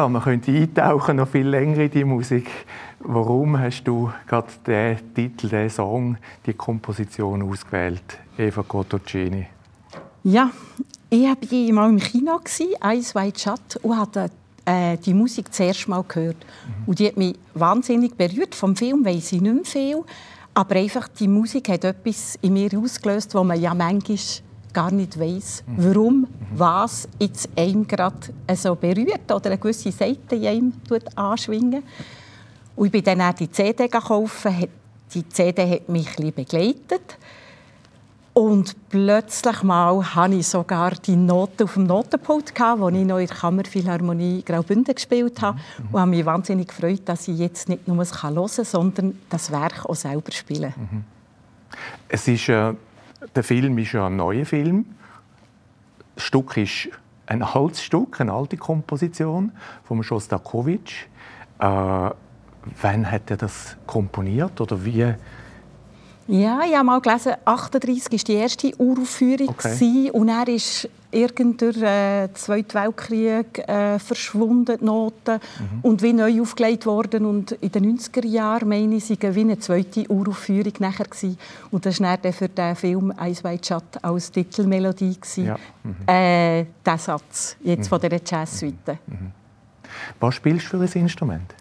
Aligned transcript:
Ja, 0.00 0.08
man 0.08 0.22
könnte 0.22 0.50
eintauchen 0.50 1.16
noch 1.16 1.28
viel 1.28 1.46
länger 1.46 1.76
in 1.76 1.90
die 1.90 2.04
Musik. 2.04 2.48
Warum 3.00 3.58
hast 3.58 3.84
du 3.84 4.10
gerade 4.26 4.48
den 4.66 5.14
Titel, 5.14 5.50
den 5.50 5.68
Song, 5.68 6.16
die 6.46 6.54
Komposition 6.54 7.42
ausgewählt, 7.42 8.18
Eva 8.38 8.62
Cottocini? 8.62 9.46
Ja, 10.24 10.52
ich 11.10 11.24
war 11.24 11.74
mal 11.74 11.90
im 11.90 11.98
Kino, 11.98 12.40
«Eis 12.80 13.14
White 13.14 13.40
Shut», 13.40 13.76
und 13.82 13.94
habe 13.94 14.30
äh, 14.64 14.96
die 14.96 15.12
Musik 15.12 15.52
zuerst 15.52 15.86
mal 15.86 16.02
gehört. 16.08 16.38
Mhm. 16.38 16.84
Und 16.86 16.98
die 16.98 17.06
hat 17.06 17.18
mich 17.18 17.34
wahnsinnig 17.52 18.16
berührt. 18.16 18.54
Vom 18.54 18.76
Film 18.76 19.04
weiss 19.04 19.32
ich 19.32 19.42
nicht 19.42 19.54
mehr 19.54 19.64
viel. 19.66 20.02
Aber 20.54 20.76
einfach 20.76 21.08
die 21.08 21.28
Musik 21.28 21.68
hat 21.68 21.84
etwas 21.84 22.38
in 22.40 22.54
mir 22.54 22.70
ausgelöst, 22.74 23.34
wo 23.34 23.44
man 23.44 23.60
ja 23.60 23.74
manchmal 23.74 24.16
gar 24.72 24.90
nicht 24.90 25.18
weiß, 25.18 25.64
warum, 25.76 26.26
was 26.54 27.08
jetzt 27.18 27.48
einem 27.56 27.86
gerade 27.86 28.16
so 28.54 28.74
berührt 28.74 29.30
oder 29.32 29.46
eine 29.46 29.58
gewisse 29.58 29.92
Seite 29.92 30.36
in 30.36 30.46
einem 30.46 30.72
anschwingen. 31.14 31.82
Und 32.76 32.86
ich 32.86 32.92
bin 32.92 33.04
dann 33.04 33.20
auch 33.22 33.34
die 33.34 33.50
CD 33.50 33.88
gekauft. 33.88 34.46
Die 35.12 35.28
CD 35.28 35.70
hat 35.70 35.88
mich 35.88 36.18
ein 36.18 36.32
begleitet. 36.32 37.18
Und 38.32 38.76
plötzlich 38.88 39.62
mal 39.64 40.14
hatte 40.14 40.34
ich 40.34 40.46
sogar 40.46 40.92
die 40.92 41.16
Noten 41.16 41.64
auf 41.64 41.74
dem 41.74 41.84
Notenpult, 41.84 42.54
die 42.56 42.62
ich 42.62 43.06
noch 43.06 43.18
in 43.18 43.26
der 43.26 43.26
Kammerphilharmonie 43.26 44.42
Graubünden 44.44 44.94
gespielt 44.94 45.42
habe. 45.42 45.58
Mhm. 45.58 45.88
Und 45.92 46.00
habe 46.00 46.10
mich 46.10 46.24
wahnsinnig 46.24 46.68
gefreut, 46.68 47.02
dass 47.04 47.26
ich 47.26 47.38
jetzt 47.38 47.68
nicht 47.68 47.88
nur 47.88 48.00
es 48.02 48.22
hören 48.22 48.36
kann, 48.36 48.64
sondern 48.64 49.18
das 49.28 49.50
Werk 49.50 49.84
auch 49.84 49.96
selber 49.96 50.30
spielen 50.32 50.72
mhm. 50.76 51.04
Es 52.08 52.26
ist, 52.26 52.48
äh, 52.48 52.72
Der 53.34 53.44
Film 53.44 53.76
ist 53.78 53.92
ja 53.92 54.06
ein 54.06 54.16
neuer 54.16 54.46
Film. 54.46 54.86
Das 56.14 56.24
Stück 56.24 56.56
ist 56.56 56.88
ein 57.26 57.54
Holzstück, 57.54 58.20
eine 58.20 58.32
alte 58.32 58.56
Komposition 58.56 59.52
von 59.84 60.02
Shostakovich. 60.02 61.08
Äh, 61.58 61.64
wann 62.82 63.10
hat 63.10 63.30
er 63.30 63.36
das 63.36 63.76
komponiert 63.86 64.60
oder 64.60 64.84
wie 64.84 65.14
ja, 66.30 66.60
ich 66.66 66.74
habe 66.74 66.84
mal 66.84 67.00
gelesen, 67.00 67.34
38 67.44 68.12
war 68.12 68.18
die 68.18 68.34
erste 68.34 68.72
Uraufführung 68.78 69.48
okay. 69.48 70.10
und 70.12 70.28
er 70.28 70.48
ist 70.48 70.88
irgendein 71.12 71.82
äh, 71.82 72.28
Zweiten 72.34 72.74
Weltkrieg 72.74 73.58
äh, 73.68 73.98
verschwunden, 73.98 74.78
die 74.78 74.84
Noten, 74.84 75.40
mhm. 75.58 75.80
und 75.82 76.02
wie 76.02 76.12
neu 76.12 76.40
aufgelegt 76.40 76.86
worden. 76.86 77.26
Und 77.26 77.52
in 77.52 77.72
den 77.72 77.98
90er 77.98 78.26
Jahren, 78.26 78.68
meine 78.68 78.96
ich, 78.96 79.10
war 79.22 79.34
wie 79.34 79.40
eine 79.40 79.58
zweite 79.58 80.08
Uraufführung 80.08 80.72
nachher. 80.78 81.06
Gewesen. 81.06 81.38
Und 81.70 81.86
das 81.86 82.00
war 82.00 82.16
dann 82.16 82.32
für 82.32 82.48
den 82.48 82.76
Film 82.76 83.12
«Eis 83.16 83.42
White 83.42 83.66
Shut» 83.66 84.02
als 84.02 84.30
Titelmelodie. 84.30 85.16
Ja. 85.36 85.58
Mhm. 85.82 85.96
Äh, 86.06 86.66
der 86.84 86.98
Satz 86.98 87.56
jetzt 87.62 87.86
mhm. 87.86 87.88
von 87.88 88.00
dieser 88.00 88.20
Jazzsuite. 88.24 88.98
Mhm. 89.06 89.32
Was 90.20 90.34
spielst 90.36 90.72
du 90.72 90.86
für 90.86 90.98
ein 90.98 91.02
Instrument? 91.02 91.54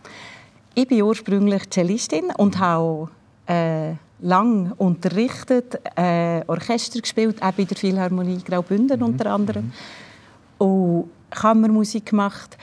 Ich 0.76 0.88
bin 0.88 1.02
ursprünglich 1.02 1.70
Cellistin 1.70 2.32
und 2.38 2.60
habe 2.60 3.10
äh, 3.48 3.94
lang 4.22 4.74
unterrichtet, 4.78 5.80
äh, 5.96 6.42
Orchester 6.48 7.00
gespielt, 7.00 7.42
auch 7.42 7.52
bei 7.52 7.64
der 7.64 7.78
Philharmonie 7.78 8.42
Graubünden 8.44 9.00
mhm. 9.00 9.06
unter 9.06 9.32
anderem. 9.32 9.66
Mhm. 9.66 10.66
Und 10.66 11.10
Kammermusik 11.30 12.08
gemacht. 12.08 12.58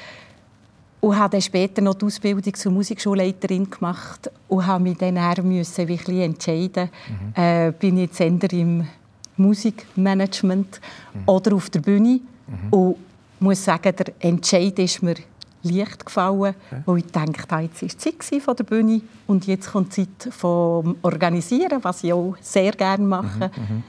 Und 1.00 1.16
habe 1.16 1.33
dann 1.33 1.43
später 1.43 1.83
noch 1.83 1.95
die 1.95 2.06
Ausbildung 2.06 2.55
zur 2.55 2.72
Musikschulleiterin 2.72 3.71
gemacht 3.71 4.31
und 4.49 4.66
habe 4.66 4.83
mich 4.83 4.99
dann 4.99 5.19
müssen, 5.47 5.89
wie 5.89 6.22
entscheiden, 6.22 6.89
mhm. 7.09 7.43
äh, 7.43 7.72
bin 7.78 7.97
ich 7.99 8.11
jetzt 8.11 8.21
eher 8.21 8.53
im 8.53 8.87
Musikmanagement 9.37 10.81
mhm. 11.15 11.22
oder 11.27 11.55
auf 11.55 11.71
der 11.71 11.81
Bühne. 11.81 12.21
Mhm. 12.47 12.69
Und 12.71 12.97
muss 13.39 13.65
sagen, 13.65 13.95
der 13.97 14.15
Entscheid 14.21 14.78
ist 14.78 15.03
mir 15.03 15.16
leicht 15.71 16.06
gefallen, 16.06 16.54
okay. 16.71 16.82
wo 16.87 16.97
ich 16.97 17.06
gedacht 17.06 17.50
habe, 17.50 17.62
jetzt 17.62 17.82
ist 17.82 18.04
die 18.04 18.18
Zeit 18.18 18.42
von 18.42 18.57
der 18.57 18.65
Bühne 18.65 19.01
und 19.27 19.47
jetzt 19.47 19.71
kommt 19.71 19.97
die 19.97 20.07
Zeit 20.18 20.34
vom 20.34 20.97
Organisieren, 21.03 21.78
was 21.83 22.04
ich 22.04 22.13
auch 22.13 22.36
sehr 22.41 22.72
gerne 22.72 23.04
mache. 23.04 23.51
Mhm, 23.57 23.77
mhm, 23.77 23.83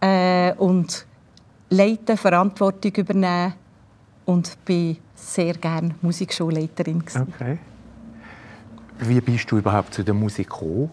äh, 0.00 0.52
und 0.54 1.06
leiten, 1.70 2.16
Verantwortung 2.16 2.92
übernehmen 2.92 3.54
und 4.24 4.64
bin 4.64 4.96
sehr 5.14 5.54
gerne 5.54 5.94
Musikschulleiterin. 6.00 7.02
Okay. 7.34 7.58
Wie 9.00 9.20
bist 9.20 9.50
du 9.50 9.58
überhaupt 9.58 9.94
zu 9.94 10.02
der 10.02 10.14
Musik 10.14 10.50
gekommen? 10.50 10.90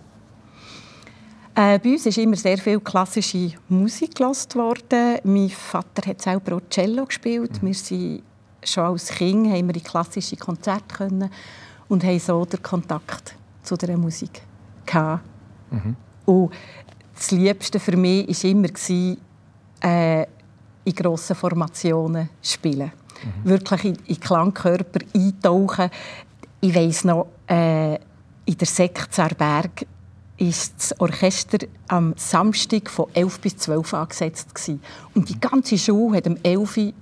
Äh, 1.56 1.80
bei 1.80 1.92
uns 1.92 2.06
ist 2.06 2.18
immer 2.18 2.36
sehr 2.36 2.58
viel 2.58 2.80
klassische 2.82 3.54
Musik 3.70 4.16
gelassen 4.16 4.56
worden. 4.56 5.20
Mein 5.24 5.50
Vater 5.50 6.10
hat 6.10 6.22
selber 6.22 6.58
auch 6.58 6.62
Cello 6.70 7.06
gespielt. 7.06 7.62
Mhm. 7.62 7.68
Wir 7.68 7.74
sind 7.74 8.24
schon 8.68 8.86
als 8.86 9.10
Kind 9.10 9.48
haben 9.48 9.68
wir 9.68 9.76
in 9.76 9.84
klassische 9.84 10.36
Konzerte 10.36 10.96
können 10.96 11.30
und 11.88 12.04
haben 12.04 12.20
so 12.20 12.46
den 12.46 12.62
Kontakt 12.62 13.36
zu 13.64 13.76
der 13.76 13.98
Musik 13.98 14.42
gehabt. 14.86 15.24
Mhm. 15.72 15.96
Und 16.26 16.52
das 17.16 17.32
Liebste 17.32 17.80
für 17.80 17.96
mich 17.96 18.28
war 18.28 18.50
immer, 18.50 18.70
äh, 19.84 20.26
in 20.84 20.96
grossen 20.96 21.36
Formationen 21.36 22.30
spielen. 22.42 22.92
Mhm. 23.24 23.50
Wirklich 23.50 23.86
in, 23.86 23.98
in 24.06 24.20
Klangkörper 24.20 25.00
eintauchen. 25.14 25.90
Ich 26.62 26.76
weiss 26.76 27.04
noch, 27.04 27.28
äh, 27.48 27.96
in 27.96 28.58
der 28.58 28.68
Sekt 28.68 29.38
Berg 29.38 29.86
ist 30.38 30.74
das 30.78 31.00
Orchester 31.00 31.60
am 31.88 32.14
Samstag 32.18 32.90
von 32.90 33.08
11 33.14 33.40
bis 33.40 33.58
12 33.58 33.94
angesetzt. 33.94 34.54
Gewesen. 34.54 34.82
Und 35.14 35.30
die 35.30 35.40
ganze 35.40 35.78
Schule 35.78 36.18
hat 36.18 36.28
um 36.28 36.38
11 36.44 36.78
Uhr 36.78 36.94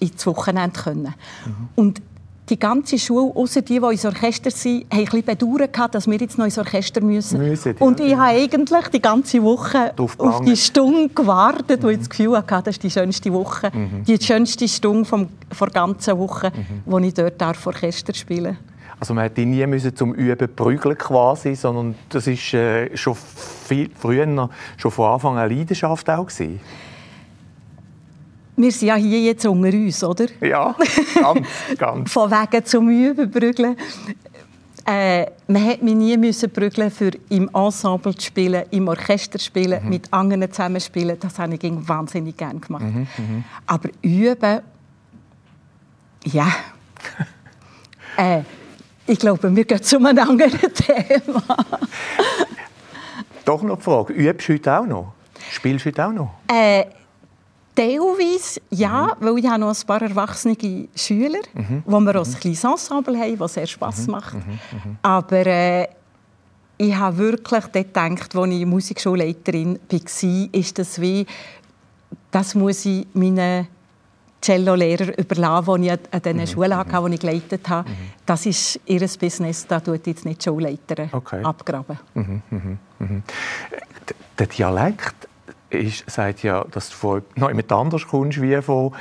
ins 0.00 0.26
Wochenende 0.26 0.80
können. 0.80 1.14
Mhm. 1.46 1.68
Und 1.76 2.02
die 2.50 2.58
ganze 2.58 2.98
Schule, 2.98 3.32
außer 3.34 3.62
die, 3.62 3.78
die 3.78 3.86
ins 3.86 4.04
Orchester 4.04 4.50
sind, 4.50 4.86
haben 4.92 4.98
ein 4.98 5.04
bisschen 5.04 5.24
bedauert, 5.24 5.94
dass 5.94 6.06
wir 6.08 6.18
jetzt 6.18 6.36
noch 6.36 6.44
ins 6.44 6.58
Orchester 6.58 7.00
müssen. 7.00 7.38
müssen 7.38 7.76
ja, 7.78 7.86
und 7.86 8.00
ich 8.00 8.10
ja. 8.10 8.18
habe 8.18 8.36
eigentlich 8.36 8.88
die 8.88 9.00
ganze 9.00 9.42
Woche 9.42 9.94
auf 9.96 10.40
die 10.40 10.56
Stunde 10.56 11.08
gewartet, 11.10 11.80
mhm. 11.80 11.86
wo 11.86 11.88
ich 11.90 11.98
das 11.98 12.10
Gefühl 12.10 12.36
hatte, 12.36 12.62
das 12.64 12.74
ist 12.74 12.82
die 12.82 12.90
schönste 12.90 13.32
Woche, 13.32 13.70
mhm. 13.72 14.04
die 14.04 14.20
schönste 14.20 14.66
Stunde 14.66 15.04
vom, 15.04 15.28
der 15.58 15.68
ganzen 15.68 16.18
Woche, 16.18 16.50
mhm. 16.54 16.82
wo 16.86 16.98
ich 16.98 17.14
dort 17.14 17.40
darf 17.40 17.66
Orchester 17.66 18.12
spielen 18.14 18.58
also 18.98 19.14
man 19.14 19.24
musste 19.24 19.46
nie 19.46 19.66
müssen 19.66 19.96
zum 19.96 20.12
Üben 20.12 20.54
prügeln 20.54 20.98
quasi, 20.98 21.54
sondern 21.54 21.94
das 22.10 22.26
ist 22.26 22.52
äh, 22.52 22.94
schon 22.94 23.14
viel 23.14 23.90
früher, 23.98 24.50
schon 24.76 24.90
von 24.90 25.12
Anfang 25.12 25.38
an 25.38 25.44
eine 25.44 25.54
Leidenschaft 25.54 26.10
auch 26.10 26.26
gewesen 26.26 26.60
wir 28.60 28.72
sind 28.72 28.88
ja 28.88 28.96
hier 28.96 29.20
jetzt 29.20 29.46
unter 29.46 29.68
uns, 29.68 30.02
oder? 30.04 30.26
Ja, 30.40 30.74
ganz, 31.14 31.46
ganz. 31.78 32.12
Von 32.12 32.30
wegen 32.30 32.64
zum 32.64 32.88
Üben 32.88 33.30
prügeln. 33.30 33.76
Äh, 34.86 35.26
man 35.46 35.66
hat 35.66 35.82
mich 35.82 35.94
nie 35.94 36.16
müssen 36.16 36.50
prügeln 36.50 36.90
für 36.90 37.12
im 37.28 37.50
Ensemble 37.54 38.14
zu 38.14 38.26
spielen, 38.26 38.64
im 38.70 38.88
Orchester 38.88 39.38
zu 39.38 39.44
spielen, 39.44 39.82
mhm. 39.84 39.88
mit 39.88 40.12
anderen 40.12 40.50
zusammen 40.50 40.80
zu 40.80 40.86
spielen. 40.86 41.16
Das 41.20 41.38
habe 41.38 41.54
ich 41.54 41.88
wahnsinnig 41.88 42.36
gerne 42.36 42.60
gemacht. 42.60 42.84
Mhm, 42.84 43.06
mhm. 43.16 43.44
Aber 43.66 43.88
üben, 44.02 44.60
ja. 46.24 46.46
äh, 48.16 48.42
ich 49.06 49.18
glaube, 49.18 49.54
wir 49.54 49.64
gehen 49.64 49.82
zu 49.82 49.96
einem 49.96 50.18
anderen 50.18 50.50
Thema. 50.74 51.42
Doch 53.44 53.62
noch 53.62 53.76
die 53.76 53.82
Frage, 53.82 54.12
übst 54.12 54.48
du 54.48 54.52
heute 54.54 54.78
auch 54.78 54.86
noch? 54.86 55.12
Spielst 55.50 55.84
du 55.84 55.90
heute 55.90 56.06
auch 56.06 56.12
noch? 56.12 56.30
Äh, 56.46 56.84
Teilweise 57.74 58.60
ja, 58.70 59.16
mhm. 59.18 59.24
weil 59.24 59.38
ich 59.38 59.46
habe 59.48 59.60
noch 59.60 59.68
ein 59.68 59.86
paar 59.86 60.02
erwachsene 60.02 60.56
Schüler, 60.94 61.40
mhm. 61.54 61.82
wo 61.86 62.00
wir 62.00 62.20
auch 62.20 62.24
ein 62.24 62.30
mhm. 62.30 62.36
kleines 62.36 62.64
Ensemble 62.64 63.18
haben, 63.18 63.38
das 63.38 63.54
sehr 63.54 63.66
Spass 63.66 64.06
mhm. 64.06 64.12
macht. 64.12 64.34
Mhm. 64.34 64.40
mhm. 64.50 64.98
Aber 65.02 65.46
äh, 65.46 65.88
ich 66.76 66.94
habe 66.94 67.18
wirklich 67.18 67.64
dort 67.66 67.72
gedacht, 67.74 68.34
als 68.34 68.50
ich 68.50 68.66
Musikschulleiterin 68.66 69.78
war, 69.88 70.48
ist 70.52 70.78
das 70.78 71.00
wie, 71.00 71.26
das 72.30 72.54
muss 72.54 72.86
ich 72.86 73.06
meinen 73.12 73.66
Cello-Lehrer 74.40 75.18
überlassen, 75.18 75.82
die 75.82 75.88
ich 75.88 75.98
an 76.10 76.22
den 76.22 76.46
Schulen 76.46 76.74
hatte, 76.74 77.04
die 77.06 77.14
ich 77.14 77.20
geleitet 77.20 77.68
habe. 77.68 77.90
Das 78.24 78.46
ist 78.46 78.80
ihr 78.86 79.00
Business, 79.00 79.66
da 79.66 79.80
tut 79.80 80.06
jetzt 80.06 80.24
nicht 80.24 80.40
die 80.40 80.48
Schulleiter 80.48 81.08
okay. 81.12 81.42
abgraben. 81.42 81.98
Der 84.38 84.46
Dialekt 84.46 85.28
ist, 85.70 86.10
sagt 86.10 86.42
ja, 86.42 86.64
dass 86.70 86.90
du 86.90 86.96
von 86.96 87.22
jemand 87.36 87.72
anders 87.72 88.06
kommst 88.06 88.40
wie 88.42 88.60
von 88.60 88.92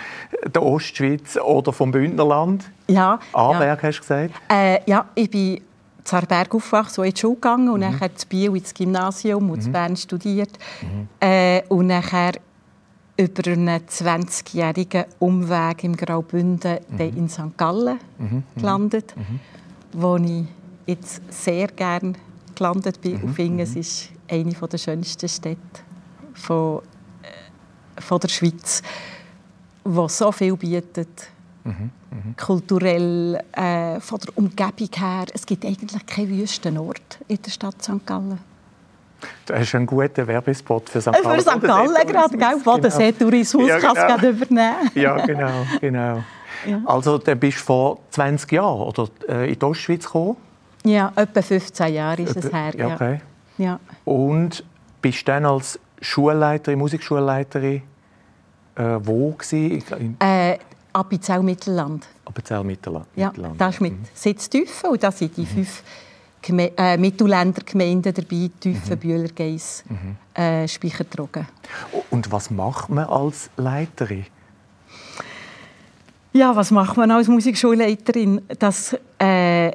der 0.46 0.64
Ostschweiz 0.64 1.38
oder 1.38 1.74
vom 1.74 1.92
Bündnerland. 1.92 2.70
Ja. 2.88 3.20
Aarberg 3.34 3.82
ja. 3.82 3.88
hast 3.88 3.98
du 3.98 4.02
gesagt? 4.02 4.34
Äh, 4.50 4.80
ja, 4.90 5.06
ich 5.16 5.30
bin 5.30 5.58
in 5.58 5.64
Aarberg 6.12 6.56
aufgewachsen, 6.56 6.94
so 6.96 7.04
in 7.04 7.14
die 7.14 7.20
Schule 7.20 7.36
gegangen 7.36 7.70
und 7.70 7.82
mhm. 7.82 8.00
dann 8.00 8.16
zu 8.16 8.28
Biel 8.28 8.56
ins 8.56 8.74
Gymnasium 8.74 9.50
und 9.50 9.60
mhm. 9.60 9.66
in 9.66 9.72
Bern 9.72 9.98
studiert. 9.98 10.52
Mhm. 10.82 11.08
Äh, 11.20 11.64
und 11.68 11.88
nachher 11.88 12.34
über 13.18 13.52
einen 13.52 13.80
20-jährigen 13.86 15.06
Umweg 15.20 15.84
im 15.84 15.96
Graubünden 15.96 16.80
mhm. 16.90 17.00
in 17.00 17.30
St. 17.30 17.58
Gallen 17.58 18.00
mhm. 18.18 18.26
mhm. 18.26 18.44
gelandet, 18.56 19.14
mhm. 19.16 19.40
wo 19.94 20.16
ich 20.18 20.46
jetzt 20.86 21.22
sehr 21.30 21.68
gerne 21.68 22.14
gelandet 22.56 23.02
bin 23.02 23.22
und 23.22 23.34
finde, 23.34 23.64
es 23.64 23.76
ist 23.76 24.10
eine 24.30 24.52
der 24.52 24.78
schönsten 24.78 25.28
Städte 25.28 25.89
von, 26.40 26.82
äh, 27.22 28.02
von 28.02 28.20
der 28.20 28.30
Schweiz, 28.30 28.82
die 29.86 30.10
so 30.10 30.32
viel 30.32 30.56
bietet. 30.56 31.30
Mhm. 31.64 31.92
mhm. 32.10 32.36
kulturell, 32.38 33.44
äh, 33.52 34.00
von 34.00 34.20
der 34.20 34.38
Umgebung 34.38 34.90
her. 34.96 35.26
Es 35.34 35.46
gibt 35.46 35.66
eigentlich 35.66 36.06
keinen 36.06 36.30
Wüstenort 36.30 37.20
in 37.28 37.42
der 37.42 37.52
Stadt 37.52 37.82
St. 37.84 38.06
Gallen. 38.06 38.40
Du 39.46 39.54
hast 39.54 39.76
einen 39.76 39.86
guten 39.86 40.26
Werbespot 40.26 40.90
für 40.90 41.02
St. 41.02 41.12
Gallen. 41.12 41.42
Für 41.42 41.42
St. 41.42 41.62
Gallen 41.62 42.08
gerade, 42.08 42.38
gell? 42.38 42.62
Bodensee-Tourismus 42.64 43.68
ja, 43.68 43.78
genau. 43.78 43.94
kannst 43.94 44.24
du 44.24 44.30
übernehmen. 44.30 44.92
Ja, 44.96 45.26
genau. 45.26 45.66
genau. 45.82 46.24
Ja. 46.66 46.82
Also, 46.86 47.18
dann 47.18 47.40
bist 47.40 47.60
du 47.60 47.64
vor 47.64 48.00
20 48.12 48.52
Jahren 48.52 48.82
oder, 48.82 49.10
äh, 49.28 49.52
in 49.52 49.60
die 49.60 49.66
Ostschweiz 49.66 50.06
gekommen? 50.06 50.38
Ja, 50.86 51.12
etwa 51.16 51.42
15 51.42 51.94
Jahre 51.94 52.22
ist 52.22 52.38
es 52.38 52.52
her. 52.52 52.74
Ja, 52.78 52.94
okay. 52.94 53.22
ja. 53.58 53.80
Und 54.06 54.64
bist 55.02 55.28
dann 55.28 55.46
als 55.46 55.80
Schulleiterin, 56.02 56.80
Musikschulleiterin, 56.80 57.82
äh, 58.76 58.84
wo 59.02 59.32
gewesen? 59.32 60.18
Äh, 60.20 60.58
Appenzell 60.94 61.44
Mittelland. 61.44 62.08
Appenzell 62.26 62.64
Mittelland. 62.64 63.06
Ja, 63.16 63.32
das 63.58 63.76
ist 63.76 63.82
mit 63.82 63.94
mhm. 63.94 64.06
Sitztiefen 64.14 64.90
und 64.90 65.04
da 65.04 65.12
sind 65.12 65.36
die 65.38 65.42
mhm. 65.42 65.48
fünf 65.48 65.84
Geme 66.42 66.72
äh, 66.78 66.98
Mittelländer 66.98 67.62
Gemeinden 67.64 68.14
dabei, 68.14 68.50
Tüfen, 68.60 68.94
mhm. 68.94 68.98
Bühler, 68.98 69.30
Geiss, 69.30 69.84
mhm. 69.88 70.42
äh, 70.42 70.68
Speichertrogen. 70.68 71.48
Und 72.10 72.32
was 72.32 72.50
macht 72.50 72.90
man 72.90 73.06
als 73.06 73.50
Leiterin? 73.58 74.26
Ja, 76.32 76.56
was 76.56 76.72
macht 76.72 76.96
man 76.96 77.12
als 77.12 77.28
Musikschulleiterin? 77.28 78.42
Das, 78.60 78.96
äh, 79.20 79.70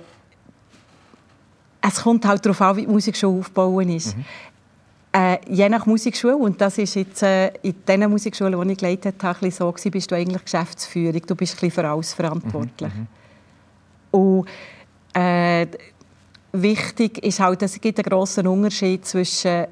es 1.81 2.03
kommt 2.03 2.25
halt 2.25 2.45
darauf 2.47 2.61
an, 2.61 2.77
wie 2.77 2.87
die 2.87 2.93
Musikschule 2.93 3.41
aufgebaut 3.41 3.87
ist. 3.87 4.17
Mhm. 4.17 4.25
Äh, 5.17 5.39
je 5.49 5.69
nach 5.69 5.87
Musikschule, 5.87 6.37
und 6.37 6.61
das 6.61 6.77
ist 6.77 6.97
jetzt 6.97 7.23
äh, 7.23 7.53
in 7.63 7.77
den 7.87 8.11
Musikschulen, 8.11 8.61
die 8.61 8.73
ich 8.73 8.79
geleitet 8.79 9.23
habe, 9.23 9.49
so 9.53 9.71
gewesen, 9.71 9.93
bist 9.93 10.11
du 10.11 10.17
eigentlich 10.17 10.43
Geschäftsführung, 10.43 11.23
du 11.25 11.37
bist 11.37 11.63
ein 11.63 11.71
für 11.71 11.89
alles 11.89 12.13
verantwortlich. 12.13 12.93
Mhm. 12.93 13.01
mhm. 13.01 13.07
Und 14.11 14.49
äh, 15.13 15.69
wichtig 16.51 17.19
ist 17.19 17.39
halt, 17.39 17.63
dass 17.63 17.75
es 17.75 17.81
gibt 17.81 17.99
einen 17.99 18.11
grossen 18.11 18.49
Unterschied 18.49 19.07
zwischen 19.07 19.67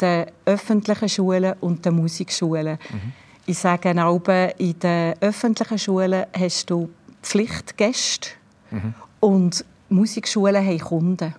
den 0.00 0.26
öffentlichen 0.46 1.08
Schulen 1.10 1.54
und 1.60 1.84
den 1.84 1.96
Musikschulen. 1.96 2.78
Mhm. 2.90 3.12
Ich 3.44 3.58
sage 3.58 4.02
auch, 4.02 4.22
in 4.56 4.78
den 4.78 5.14
öffentlichen 5.20 5.78
Schulen 5.78 6.24
hast 6.32 6.70
du 6.70 6.88
Pflichtgäste 7.22 8.30
mhm. 8.70 8.94
und 9.20 9.64
Musikschulen 9.90 10.64
haben 10.64 10.80
Kunden. 10.80 11.34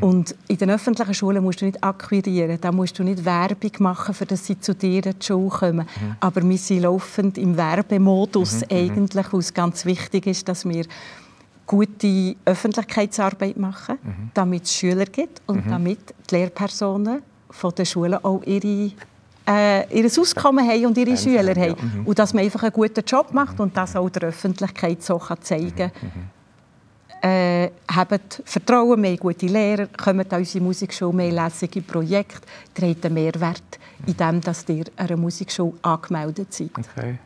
Und 0.00 0.34
in 0.48 0.56
den 0.56 0.70
öffentlichen 0.70 1.14
Schulen 1.14 1.42
musst 1.42 1.60
du 1.60 1.66
nicht 1.66 1.82
akquirieren, 1.82 2.58
da 2.60 2.72
musst 2.72 2.98
du 2.98 3.02
nicht 3.02 3.24
Werbung 3.24 3.70
machen, 3.78 4.14
für 4.14 4.26
dass 4.26 4.46
sie 4.46 4.58
zu 4.58 4.74
dir 4.74 5.06
in 5.06 5.14
die 5.18 5.24
Schule 5.24 5.48
kommen. 5.48 5.86
Mhm. 5.86 6.16
Aber 6.20 6.42
wir 6.42 6.58
sind 6.58 6.82
laufend 6.82 7.38
im 7.38 7.56
Werbemodus 7.56 8.54
mhm. 8.54 8.60
mhm. 8.70 8.76
eigentlich, 8.76 9.32
es 9.32 9.54
ganz 9.54 9.84
wichtig 9.84 10.26
ist, 10.26 10.48
dass 10.48 10.68
wir 10.68 10.84
gute 11.66 12.36
Öffentlichkeitsarbeit 12.44 13.56
machen, 13.56 13.98
mhm. 14.02 14.30
damit 14.34 14.64
es 14.64 14.74
Schüler 14.74 15.06
gibt 15.06 15.42
und 15.46 15.66
mhm. 15.66 15.70
damit 15.70 16.14
die 16.30 16.34
Lehrpersonen 16.34 17.22
von 17.50 17.74
den 17.74 17.86
Schulen 17.86 18.22
auch 18.22 18.42
ihre 18.44 18.92
äh, 19.46 20.00
ihr 20.00 20.06
Auskommen 20.06 20.66
haben 20.66 20.86
und 20.86 20.96
ihre 20.96 21.10
Einzelne, 21.10 21.38
Schüler 21.38 21.60
haben. 21.60 21.76
Ja. 21.78 22.00
Mhm. 22.00 22.06
Und 22.06 22.18
dass 22.18 22.32
man 22.32 22.44
einfach 22.44 22.62
einen 22.62 22.72
guten 22.72 23.04
Job 23.04 23.32
macht 23.32 23.60
und 23.60 23.76
das 23.76 23.94
auch 23.96 24.08
der 24.10 24.28
Öffentlichkeit 24.28 25.02
so 25.02 25.18
kann 25.18 25.40
zeigen 25.42 25.76
kann. 25.76 25.90
Äh, 27.24 27.70
haben 27.90 28.20
Vertrauen, 28.44 29.00
mehr 29.00 29.16
gute 29.16 29.46
Lehrer, 29.46 29.86
kommen 29.86 30.30
an 30.30 30.40
unsere 30.40 30.62
Musikschule, 30.62 31.14
mehr 31.14 31.32
lässige 31.32 31.80
Projekte, 31.80 32.46
treten 32.74 33.14
Mehrwert, 33.14 33.78
indem 34.06 34.42
dass 34.42 34.68
ihr 34.68 34.84
einer 34.94 35.16
Musikschule 35.16 35.72
angemeldet 35.80 36.52
seid. 36.52 36.72
Okay. 36.76 37.18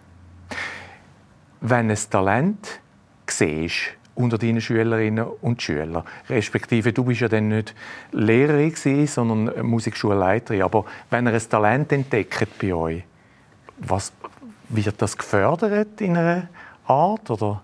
Wenn 1.61 1.91
ein 1.91 1.99
Talent 2.11 2.81
siehst, 3.29 3.99
unter 4.15 4.39
deinen 4.39 4.61
Schülerinnen 4.61 5.27
und 5.41 5.63
Schülern. 5.63 6.05
Respektive, 6.29 6.93
du 6.93 7.03
bist 7.03 7.21
ja 7.23 7.29
dann 7.29 7.49
nicht 7.49 7.75
Lehrerin 8.13 8.73
gewesen, 8.73 9.07
sondern 9.09 9.67
Musikschulleiterin. 9.67 10.63
Aber 10.63 10.85
wenn 11.11 11.27
ihr 11.27 11.35
ein 11.35 11.49
Talent 11.49 11.91
entdeckt 11.91 12.57
bei 12.61 12.73
euch, 12.73 13.03
was, 13.79 14.13
wird 14.69 15.01
das 15.03 15.17
gefördert 15.17 16.01
in 16.01 16.17
einer 16.17 16.49
Art? 16.87 17.31
Oder? 17.31 17.63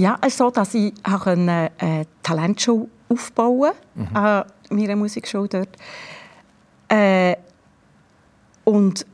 Ja, 0.00 0.16
es 0.22 0.28
ist 0.28 0.38
so, 0.38 0.50
dass 0.50 0.72
ich 0.72 0.94
eine 1.04 1.70
äh, 1.76 2.06
Talentschule 2.22 2.88
aufbauen 3.10 3.72
mhm. 3.94 4.16
an 4.16 4.44
meiner 4.70 4.96
Musikschule 4.96 5.46
dort. 5.46 5.76
Äh, 6.88 7.36
und 8.64 9.04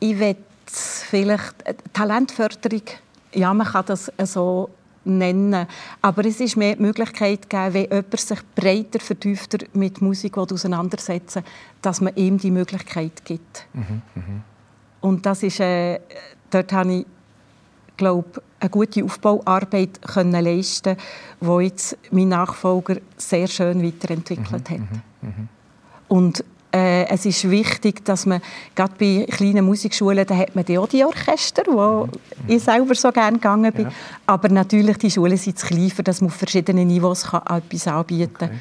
ich 0.00 0.18
will 0.18 0.36
vielleicht 0.66 1.62
äh, 1.66 1.74
Talentförderung, 1.92 2.82
ja, 3.32 3.54
man 3.54 3.68
kann 3.68 3.84
das 3.86 4.10
so 4.24 4.70
nennen, 5.04 5.68
aber 6.02 6.24
es 6.24 6.40
ist 6.40 6.56
mehr 6.56 6.74
die 6.74 6.82
Möglichkeit 6.82 7.48
gegeben, 7.48 7.74
wenn 7.74 7.82
jemand 7.84 8.20
sich 8.20 8.40
breiter, 8.56 8.98
vertiefter 8.98 9.58
mit 9.72 10.02
Musik 10.02 10.36
auseinandersetzen 10.36 11.44
dass 11.80 12.00
man 12.00 12.16
ihm 12.16 12.38
die 12.38 12.50
Möglichkeit 12.50 13.24
gibt. 13.24 13.66
Mhm, 13.72 14.02
mh. 14.14 14.22
Und 15.02 15.26
das 15.26 15.44
ist, 15.44 15.60
äh, 15.60 16.00
dort 16.50 16.72
habe 16.72 16.92
ich 16.92 17.06
glaube, 17.96 18.42
eine 18.60 18.70
gute 18.70 19.04
Aufbauarbeit 19.04 20.02
können 20.02 20.44
leisten 20.44 20.96
können, 21.40 21.58
die 21.60 21.64
jetzt 21.64 21.96
mein 22.10 22.28
Nachfolger 22.28 22.96
sehr 23.16 23.46
schön 23.46 23.82
weiterentwickelt 23.82 24.70
mhm, 24.70 24.74
hat. 24.74 24.80
Mhm, 24.80 25.28
mhm. 25.28 25.48
Und 26.08 26.44
äh, 26.74 27.06
es 27.06 27.24
ist 27.24 27.48
wichtig, 27.48 28.04
dass 28.04 28.26
man, 28.26 28.40
gerade 28.74 28.94
bei 28.98 29.26
kleinen 29.30 29.64
Musikschulen, 29.64 30.26
da 30.26 30.36
hat 30.36 30.56
man 30.56 30.64
die 30.64 30.76
auch 30.76 30.88
die 30.88 31.04
Orchester, 31.04 31.62
wo 31.66 32.06
mhm. 32.06 32.10
ich 32.48 32.62
selber 32.62 32.94
so 32.94 33.12
gerne 33.12 33.38
gegangen 33.38 33.72
bin. 33.72 33.86
Ja. 33.86 33.92
Aber 34.26 34.48
natürlich, 34.48 34.98
die 34.98 35.10
Schulen 35.10 35.36
sind 35.36 35.58
zu 35.58 35.66
klein, 35.68 35.92
dass 36.02 36.20
man 36.20 36.30
auf 36.30 36.36
verschiedenen 36.36 36.88
Niveaus 36.88 37.24
kann 37.24 37.42
etwas 37.42 37.86
anbieten 37.86 38.34
kann. 38.34 38.48
Okay. 38.48 38.58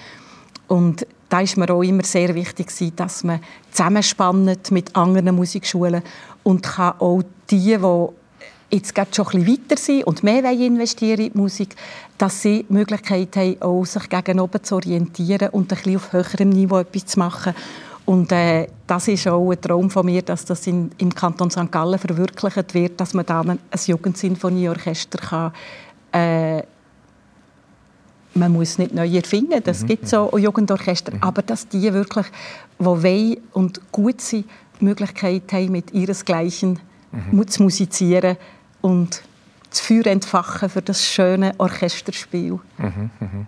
Und 0.68 1.08
da 1.30 1.42
ist 1.42 1.58
mir 1.58 1.70
auch 1.72 1.82
immer 1.82 2.04
sehr 2.04 2.36
wichtig, 2.36 2.96
dass 2.96 3.24
man 3.24 3.40
zusammenspannt 3.72 4.70
mit 4.70 4.96
anderen 4.96 5.36
Musikschulen 5.36 6.04
und 6.44 6.62
kann 6.62 6.94
auch 7.00 7.24
die, 7.50 7.78
die 7.78 8.08
jetzt 8.72 8.96
gerade 8.96 9.13
schon 9.13 9.27
ein 9.27 9.43
bisschen 9.43 9.62
weiter 9.70 9.77
sind 9.77 10.03
und 10.05 10.24
mehr 10.24 10.43
investieren 10.51 11.20
in 11.20 11.34
die 11.34 11.38
Musik, 11.38 11.75
dass 12.17 12.41
sie 12.41 12.65
die 12.67 12.74
Möglichkeit 12.74 13.36
haben, 13.36 13.62
auch 13.62 13.86
sich 13.86 14.10
gegen 14.10 14.39
oben 14.39 14.63
zu 14.63 14.75
orientieren 14.75 15.50
und 15.50 15.72
ein 15.72 15.77
bisschen 15.77 15.96
auf 15.98 16.13
höherem 16.13 16.50
Niveau 16.50 16.79
etwas 16.79 17.05
zu 17.05 17.20
machen. 17.20 17.53
Und 18.05 18.32
äh, 18.32 18.67
das 18.86 19.08
ist 19.08 19.27
auch 19.27 19.50
ein 19.50 19.62
Traum 19.62 19.89
von 19.89 20.05
mir, 20.05 20.22
dass 20.22 20.43
das 20.43 20.67
in, 20.67 20.91
im 20.98 21.13
Kanton 21.13 21.50
St. 21.50 21.72
Gallen 21.72 21.98
verwirklicht 21.98 22.74
wird, 22.74 23.00
dass 23.00 23.13
man 23.13 23.25
da 23.25 23.41
ein 23.41 23.60
Jugendsinfonieorchester 23.86 25.20
kann. 25.20 25.53
Äh, 26.12 26.63
man 28.36 28.51
muss 28.51 28.77
nicht 28.77 28.93
neu 28.93 29.08
erfinden, 29.08 29.62
das 29.63 29.84
mhm. 29.84 29.88
gibt 29.88 30.08
so 30.08 30.36
Jugendorchester, 30.38 31.13
mhm. 31.13 31.24
aber 31.24 31.43
dass 31.43 31.67
die 31.67 31.93
wirklich, 31.93 32.25
die 32.79 32.86
wollen 32.86 33.38
und 33.53 33.91
gut 33.91 34.22
sind, 34.22 34.48
die 34.79 34.86
Möglichkeit 34.86 35.43
haben, 35.51 35.72
mit 35.72 35.93
ihresgleichen 35.93 36.79
mhm. 37.13 37.48
zu 37.48 37.63
musizieren 37.63 38.38
und 38.82 39.22
das 39.70 39.79
Feuer 39.82 40.08
entfachen 40.08 40.70
für 40.70 40.82
das 40.82 41.05
schöne 41.05 41.53
Orchesterspiel. 41.58 42.60
Mhm, 42.77 43.10
mhm. 43.20 43.48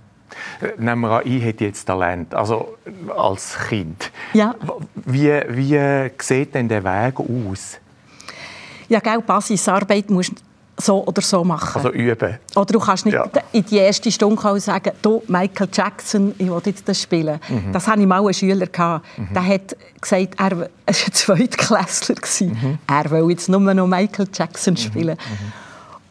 Nehmen 0.78 1.02
wir 1.02 1.12
an, 1.12 1.22
ich 1.26 1.42
hätte 1.44 1.66
jetzt 1.66 1.86
Talent, 1.86 2.34
also 2.34 2.78
als 3.16 3.58
Kind. 3.70 4.12
Ja. 4.34 4.56
Wie, 5.06 5.30
wie 5.50 6.12
sieht 6.20 6.54
denn 6.56 6.68
der 6.68 6.84
Weg 6.84 7.20
aus? 7.20 7.80
Ja, 8.90 9.00
gell, 9.00 9.22
Basisarbeit 9.22 10.10
musst 10.10 10.34
so 10.78 11.06
oder 11.06 11.22
so 11.22 11.44
machen. 11.44 11.78
Also 11.78 11.92
üben. 11.92 12.38
Oder 12.56 12.74
du 12.74 12.80
kannst 12.80 13.06
nicht 13.06 13.16
ja. 13.16 13.28
in 13.52 13.66
die 13.66 13.78
erste 13.78 14.12
Stunde 14.12 14.60
sagen, 14.60 14.92
du, 15.02 15.24
Michael 15.28 15.70
Jackson, 15.72 16.36
ich 16.38 16.50
will 16.50 16.62
jetzt 16.66 16.88
das 16.88 17.02
spielen. 17.02 17.40
Mhm. 17.48 17.72
Das 17.72 17.88
hatte 17.88 18.02
ich 18.02 18.08
mal 18.08 18.20
einen 18.20 18.34
Schüler. 18.34 18.66
Gehabt. 18.68 19.06
Mhm. 19.18 19.34
Der 19.34 19.46
hat 19.46 19.76
gesagt, 20.02 20.36
er 20.38 20.60
war 20.60 20.68
ein 20.86 20.94
Zweitklässler. 20.94 22.16
Mhm. 22.42 22.78
Er 22.88 23.12
will 23.12 23.30
jetzt 23.30 23.48
nur 23.50 23.60
noch 23.60 23.88
Michael 23.88 24.28
Jackson 24.34 24.74
mhm. 24.74 24.78
spielen. 24.78 25.18
Mhm. 25.18 25.54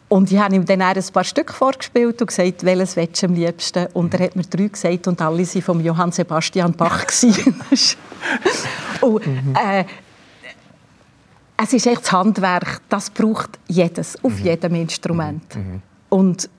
Und 0.07 0.31
ich 0.31 0.37
habe 0.37 0.55
ihm 0.55 0.65
dann 0.65 0.81
ein 0.81 1.03
paar 1.11 1.23
Stücke 1.23 1.51
vorgespielt 1.51 2.21
und 2.21 2.27
gesagt, 2.27 2.63
welches 2.63 2.95
willst 2.95 3.21
du 3.21 3.27
am 3.27 3.33
liebsten? 3.33 3.87
Und 3.93 4.13
er 4.13 4.25
hat 4.25 4.35
mir 4.35 4.43
drei 4.43 4.67
gesagt 4.67 5.07
und 5.07 5.19
alle 5.19 5.39
waren 5.39 5.61
von 5.61 5.83
Johann 5.83 6.11
Sebastian 6.11 6.73
Bach. 6.73 7.05
und, 9.01 9.27
mhm. 9.27 9.55
äh, 9.55 9.83
es 11.57 11.73
ist 11.73 11.87
echt 11.87 12.01
das 12.01 12.11
Handwerk, 12.11 12.81
das 12.89 13.09
braucht 13.09 13.59
jedes, 13.67 14.21
auf 14.23 14.39
mhm. 14.39 14.45
jedem 14.45 14.75
Instrument. 14.75 15.55
Mhm. 15.55 15.61
mhm. 15.61 15.81
Und 16.09 16.49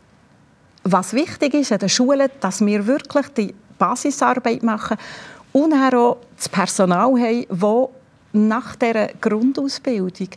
was 0.85 1.13
wichtig 1.13 1.55
ist 1.55 1.73
an 1.73 1.79
den 1.79 1.89
Schulen, 1.89 2.29
dass 2.41 2.65
wir 2.65 2.87
wirklich 2.87 3.29
die 3.29 3.55
Basisarbeit 3.79 4.63
machen 4.63 4.97
und 5.53 5.73
auch 5.73 6.19
das 6.37 6.49
Personal 6.49 7.13
haben, 7.19 7.47
das 7.49 7.89
nach 8.33 8.77
dieser 8.77 9.09
Grundausbildung 9.21 10.29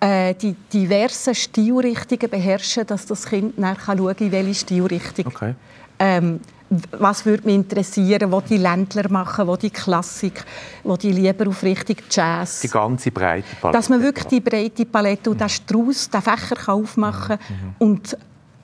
äh, 0.00 0.34
die 0.34 0.54
diversen 0.72 1.34
Stilrichtungen 1.34 2.30
beherrschen, 2.30 2.86
dass 2.86 3.06
das 3.06 3.26
Kind 3.26 3.58
nachher 3.58 3.96
schauen 3.96 4.16
kann, 4.16 4.26
in 4.26 4.32
welche 4.32 4.54
Stilrichtung 4.54 5.26
okay. 5.26 5.54
ähm, 5.98 6.40
was 6.70 7.24
würde 7.24 7.44
mich 7.46 7.54
interessieren, 7.54 8.30
wo 8.30 8.40
die 8.40 8.58
Ländler 8.58 9.10
machen, 9.10 9.46
wo 9.46 9.56
die 9.56 9.70
Klassik, 9.70 10.44
wo 10.84 10.96
die 10.96 11.12
lieber 11.12 11.48
auf 11.48 11.62
richtig 11.62 12.04
Jazz. 12.10 12.60
Die 12.60 12.68
ganze 12.68 13.10
breite 13.10 13.46
Palette. 13.60 13.78
Dass 13.78 13.88
man 13.88 14.02
wirklich 14.02 14.26
die 14.26 14.40
breite 14.40 14.84
Palette 14.84 15.30
und 15.30 15.40
den 15.40 15.48
Strauß, 15.48 16.10
den 16.10 16.22
Fächer 16.22 16.56
kann 16.56 16.82
aufmachen 16.82 17.38
kann 17.38 17.56
mhm. 17.56 17.74
und 17.78 18.18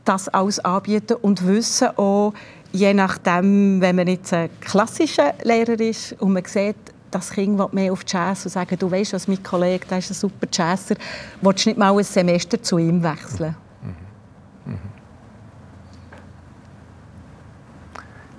das 0.05 0.29
alles 0.29 0.59
anbieten 0.61 1.15
und 1.23 1.47
wissen 1.47 1.89
auch, 1.97 2.35
je 2.73 2.93
nachdem, 2.93 3.81
wenn 3.81 3.97
man 3.97 4.07
jetzt 4.07 4.33
ein 4.35 4.51
klassischer 4.61 5.33
Lehrer 5.43 5.81
ist 5.81 6.13
und 6.21 6.35
man 6.35 6.45
sieht, 6.45 6.77
das 7.11 7.31
Kind 7.31 7.59
will 7.59 7.69
mehr 7.73 7.93
auf 7.93 8.03
Jazz 8.07 8.45
und 8.45 8.51
sagen, 8.51 8.77
du 8.79 8.91
weißt, 8.91 9.13
was 9.13 9.29
mein 9.29 9.43
Kollege, 9.43 9.87
der 9.87 9.99
ist 9.99 10.11
ein 10.11 10.15
super 10.15 10.49
Jazzer, 10.53 10.97
willst 11.41 11.65
du 11.65 11.71
nicht 11.71 11.79
mal 11.79 11.97
ein 11.97 12.05
Semester 12.05 12.61
zu 12.61 12.77
ihm 12.77 13.03
wechseln? 13.03 13.55
Mhm. 13.83 14.73
Mhm. 14.73 14.79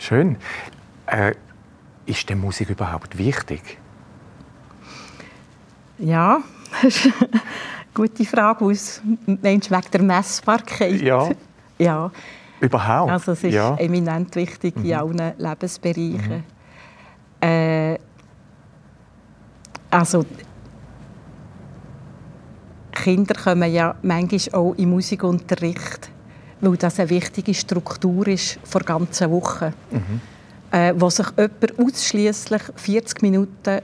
Schön. 0.06 0.38
Äh, 1.08 1.34
ist 2.06 2.30
denn 2.30 2.40
Musik 2.40 2.70
überhaupt 2.70 3.18
wichtig? 3.18 3.80
Ja, 5.98 6.42
gute 7.94 8.24
Frage. 8.24 8.66
Was 8.68 9.02
meinst 9.26 9.72
wegen 9.72 9.92
der 9.92 10.02
Messbarkeit? 10.04 11.02
Ja. 11.02 11.30
ja. 11.80 12.12
Überhaupt? 12.60 13.12
Also 13.12 13.32
es 13.32 13.46
ist 13.46 13.54
ja. 13.56 13.76
eminent 13.78 14.36
wichtig 14.36 14.76
mhm. 14.76 14.86
in 14.86 14.94
allen 14.94 15.34
Lebensbereichen. 15.40 16.44
Mhm. 17.42 17.48
Äh, 17.48 17.98
also 19.90 20.24
Kinder 22.92 23.34
kommen 23.34 23.74
ja 23.74 23.96
manchmal 24.04 24.62
auch 24.62 24.74
in 24.76 24.92
Musikunterricht, 24.92 26.12
weil 26.72 26.78
das 26.78 27.00
eine 27.00 27.10
wichtige 27.10 27.54
Struktur 27.54 28.28
ist 28.28 28.60
vor 28.64 28.82
ganzen 28.82 29.32
Woche. 29.32 29.74
Mhm. 29.92 30.22
Äh, 30.72 30.94
wo 30.98 31.10
sich 31.10 31.28
jemand 31.38 31.80
ausschließlich 31.80 32.62
40 32.76 33.22
Minuten 33.22 33.82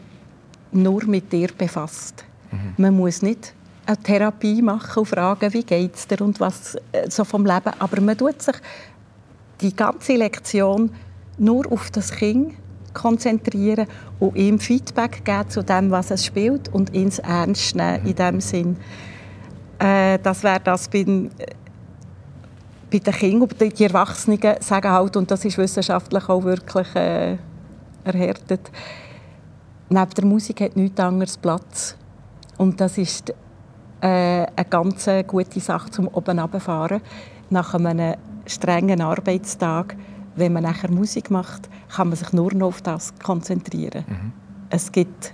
nur 0.72 1.06
mit 1.06 1.32
dir 1.32 1.50
befasst. 1.58 2.26
Mhm. 2.52 2.74
Man 2.78 2.96
muss 2.98 3.22
nicht 3.22 3.54
eine 3.86 3.98
Therapie 3.98 4.62
machen 4.62 5.00
und 5.00 5.06
fragen, 5.06 5.54
wie 5.54 5.64
geht 5.64 5.96
es 5.96 6.08
dir 6.08 6.22
und 6.22 6.40
was 6.40 6.76
äh, 6.92 7.10
so 7.10 7.24
vom 7.24 7.46
Leben. 7.46 7.72
Aber 7.80 8.02
man 8.02 8.18
tut 8.18 8.42
sich 8.42 8.56
die 9.62 9.76
ganze 9.76 10.16
Lektion 10.16 10.92
nur 11.38 11.72
auf 11.72 11.92
das 11.92 12.12
Kind 12.12 12.54
konzentrieren 12.94 13.88
und 14.20 14.36
ihm 14.36 14.60
Feedback 14.60 15.24
geben 15.24 15.50
zu 15.50 15.64
dem, 15.64 15.92
was 15.92 16.12
es 16.12 16.26
spielt 16.26 16.70
und 16.74 16.94
ins 16.94 17.20
Ernst 17.20 17.76
nehmen 17.76 18.06
in 18.06 18.16
dem 18.16 18.42
Sinn. 18.42 18.78
Äh, 19.80 20.20
das 20.20 20.44
wäre 20.44 20.60
das 20.60 20.90
bei, 20.90 21.06
bei 22.92 23.00
den 23.00 23.14
Kindern. 23.14 23.50
Die 23.60 23.84
Erwachsenen 23.84 24.40
sagen 24.60 24.92
halt, 24.92 25.16
und 25.18 25.32
das 25.32 25.46
ist 25.46 25.58
wissenschaftlich 25.58 26.28
auch 26.30 26.44
wirklich 26.44 26.96
äh, 26.96 27.38
erhärtet, 28.04 28.72
neben 29.90 30.10
der 30.12 30.26
Musik 30.26 30.62
hat 30.62 30.76
nichts 30.76 31.00
anderes 31.00 31.38
Platz. 31.38 31.96
Und 32.58 32.80
das 32.80 32.98
ist 32.98 33.32
äh, 34.02 34.46
eine 34.56 34.66
ganz 34.70 35.10
gute 35.28 35.60
Sache 35.60 35.90
zum 35.90 36.08
oben 36.08 36.40
runterfahren 36.40 37.02
nach 37.50 37.74
einem 37.74 38.16
strengen 38.46 39.02
Arbeitstag 39.02 39.96
wenn 40.36 40.54
man 40.54 40.64
nachher 40.64 40.92
Musik 40.92 41.30
macht, 41.30 41.70
kann 41.94 42.10
man 42.10 42.18
sich 42.18 42.32
nur 42.34 42.54
noch 42.54 42.68
auf 42.68 42.82
das 42.82 43.14
konzentrieren. 43.22 44.06
Mhm. 44.08 44.34
Es 44.70 44.92
gibt 44.92 45.34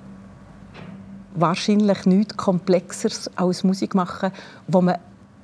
wahrscheinlich 1.36 2.06
nichts 2.06 2.36
Komplexeres 2.36 3.30
als 3.36 3.64
Musik 3.64 3.94
machen, 3.94 4.32
wo 4.68 4.82
man 4.82 4.98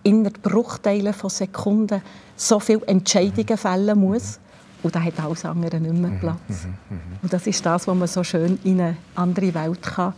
in 0.03 0.23
Bruchteilen 0.23 1.13
von 1.13 1.29
Sekunden 1.29 2.01
so 2.35 2.59
viele 2.59 2.85
Entscheidungen 2.87 3.57
fällen 3.57 3.99
muss. 3.99 4.39
Und 4.81 4.93
da 4.93 5.01
hat 5.01 5.19
alles 5.19 5.45
andere 5.45 5.79
nicht 5.79 5.93
mehr 5.93 6.11
mhm. 6.11 6.19
Platz. 6.19 6.37
Mhm. 6.47 6.75
Mhm. 6.89 7.01
Und 7.21 7.33
das 7.33 7.47
ist 7.47 7.65
das, 7.65 7.87
was 7.87 7.95
man 7.95 8.07
so 8.07 8.23
schön 8.23 8.59
in 8.63 8.81
eine 8.81 8.97
andere 9.15 9.53
Welt 9.53 9.81
kann 9.81 10.13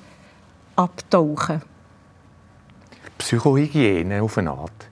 abtauchen 0.76 1.60
kann. 1.60 1.62
Psychohygiene 3.18 4.22
auf 4.22 4.38
eine 4.38 4.52
Art. 4.52 4.90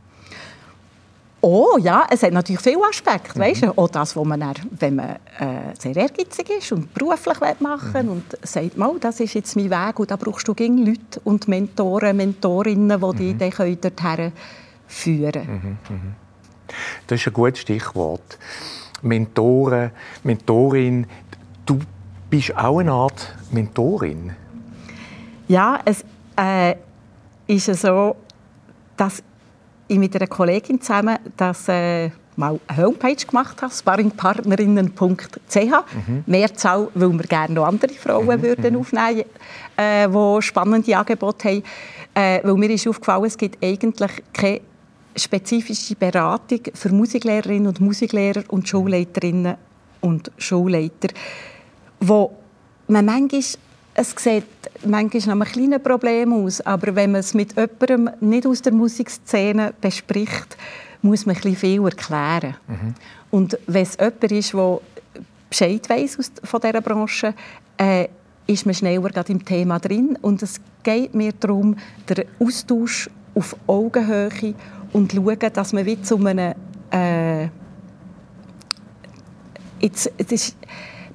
Oh 1.41 1.77
ja, 1.77 2.07
es 2.09 2.23
hat 2.23 2.31
natürlich 2.31 2.61
viele 2.61 2.85
Aspekte. 2.87 3.37
Mhm. 3.37 3.43
Weißt 3.43 3.63
du? 3.63 3.77
Auch 3.77 3.89
das, 3.89 4.15
wo 4.15 4.23
man 4.23 4.39
dann, 4.39 4.53
wenn 4.79 4.95
man 4.95 5.09
äh, 5.39 5.73
sehr 5.77 5.95
ehrgeizig 5.95 6.49
ist 6.51 6.71
und 6.71 6.93
beruflich 6.93 7.37
machen 7.59 8.05
mhm. 8.05 8.11
und 8.11 8.23
sagt, 8.43 8.77
mal, 8.77 8.95
das 8.99 9.19
ist 9.19 9.33
jetzt 9.33 9.55
mein 9.57 9.69
Weg 9.69 9.99
und 9.99 10.09
da 10.09 10.15
brauchst 10.15 10.47
du 10.47 10.53
gegen 10.53 10.85
Leute 10.85 11.19
und 11.25 11.49
Mentoren, 11.49 12.15
Mentorinnen, 12.15 13.01
die 13.17 13.33
mhm. 13.33 13.37
dich 13.37 13.55
dorthin 13.55 14.31
führen. 14.93 15.47
Mhm. 15.47 15.77
Mhm. 15.89 16.15
Das 17.07 17.19
ist 17.19 17.27
ein 17.27 17.33
gutes 17.33 17.59
Stichwort. 17.59 18.37
Mentoren, 19.01 19.91
Mentorin. 20.23 21.05
Du 21.65 21.79
bist 22.29 22.55
auch 22.55 22.79
eine 22.79 22.91
Art 22.91 23.35
Mentorin. 23.51 24.31
Ja, 25.47 25.79
es 25.83 26.05
äh, 26.37 26.75
ist 27.47 27.65
so, 27.65 28.15
dass 28.95 29.21
ich 29.87 29.97
mit 29.97 30.15
einer 30.15 30.27
Kollegin 30.27 30.79
zusammen 30.79 31.17
das 31.35 31.67
äh, 31.67 32.09
mal 32.35 32.59
eine 32.67 32.85
Homepage 32.85 33.15
gemacht 33.15 33.61
habe, 33.61 33.73
sparringpartnerinnen.ch. 33.73 35.55
Mhm. 35.55 36.23
Mehrzahl, 36.25 36.87
weil 36.93 37.11
wir 37.13 37.23
gerne 37.23 37.53
noch 37.53 37.67
andere 37.67 37.93
Frauen 37.93 38.25
mhm. 38.25 38.41
würden 38.41 38.73
mhm. 38.73 38.79
aufnehmen 38.79 39.23
äh, 39.77 40.07
die 40.07 40.41
spannende 40.41 40.97
Angebote 40.97 41.49
haben. 41.49 41.63
Äh, 42.15 42.39
weil 42.43 42.55
mir 42.55 42.69
ist 42.69 42.87
aufgefallen, 42.87 43.25
es 43.25 43.37
gibt 43.37 43.63
eigentlich 43.63 44.11
keine 44.31 44.61
spezifische 45.15 45.95
Beratung 45.95 46.59
für 46.73 46.89
Musiklehrerinnen 46.89 47.67
und 47.67 47.81
Musiklehrer 47.81 48.43
und 48.49 48.67
Schulleiterinnen 48.67 49.55
und 50.01 50.31
Schulleiter, 50.37 51.09
wo 51.99 52.35
man 52.87 53.05
manchmal 53.05 53.41
es 53.95 54.15
sieht 54.17 54.45
manchmal 54.85 55.35
noch 55.35 55.45
ein 55.45 55.51
kleines 55.51 55.83
Problem 55.83 56.33
aus, 56.33 56.61
aber 56.61 56.95
wenn 56.95 57.11
man 57.11 57.19
es 57.19 57.33
mit 57.33 57.55
jemandem 57.55 58.09
nicht 58.21 58.47
aus 58.47 58.61
der 58.61 58.73
Musikszene 58.73 59.73
bespricht, 59.79 60.57
muss 61.03 61.25
man 61.25 61.35
ein 61.35 61.55
viel 61.55 61.83
erklären. 61.83 62.55
Mhm. 62.67 62.95
Und 63.29 63.57
wenn 63.67 63.83
es 63.83 63.97
jemand 63.99 64.31
ist, 64.31 64.53
der 64.53 64.79
Bescheid 65.49 65.89
weiss 65.89 66.17
von 66.43 66.61
dieser 66.61 66.81
Branche, 66.81 67.35
äh, 67.77 68.07
ist 68.47 68.65
man 68.65 68.75
schneller 68.75 69.29
im 69.29 69.45
Thema 69.45 69.79
drin. 69.79 70.17
Und 70.21 70.41
es 70.41 70.59
geht 70.81 71.13
mir 71.13 71.33
darum, 71.33 71.77
den 72.09 72.25
Austausch 72.39 73.09
auf 73.35 73.55
Augenhöhe 73.67 74.55
und 74.93 75.11
schauen, 75.11 75.53
dass 75.53 75.73
man 75.73 75.85
wie 75.85 76.01
zu 76.01 76.17
einem... 76.17 76.53
Äh, 76.91 77.49
jetzt, 79.79 80.07
ist, 80.31 80.55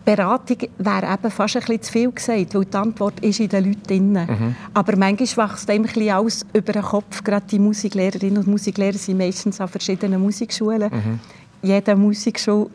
Beratung 0.04 0.56
wäre 0.78 1.12
eben 1.12 1.30
fast 1.30 1.56
ein 1.56 1.60
bisschen 1.60 1.82
zu 1.82 1.92
viel 1.92 2.10
gesagt, 2.10 2.54
weil 2.54 2.64
die 2.64 2.76
Antwort 2.76 3.20
ist 3.20 3.40
in 3.40 3.48
den 3.50 3.64
Leuten 3.66 3.82
drin. 3.82 4.12
Mhm. 4.12 4.56
Aber 4.72 4.96
manchmal 4.96 5.50
wächst 5.50 5.68
einem 5.68 5.84
ein 5.84 6.08
alles 6.08 6.46
über 6.54 6.72
den 6.72 6.82
Kopf. 6.82 7.22
Gerade 7.22 7.46
die 7.46 7.58
Musiklehrerinnen 7.58 8.38
und 8.38 8.46
Musiklehrer 8.46 8.96
sind 8.96 9.18
meistens 9.18 9.60
an 9.60 9.68
verschiedenen 9.68 10.22
Musikschulen. 10.22 10.90
Mhm. 10.90 11.20
Jeder 11.60 11.94
Musikschulleiter 11.94 12.70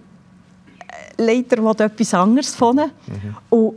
will 1.18 1.86
etwas 1.86 2.14
anderes 2.14 2.54
von 2.54 2.78
ihnen. 2.78 2.92
Mhm. 3.08 3.36
Und 3.50 3.76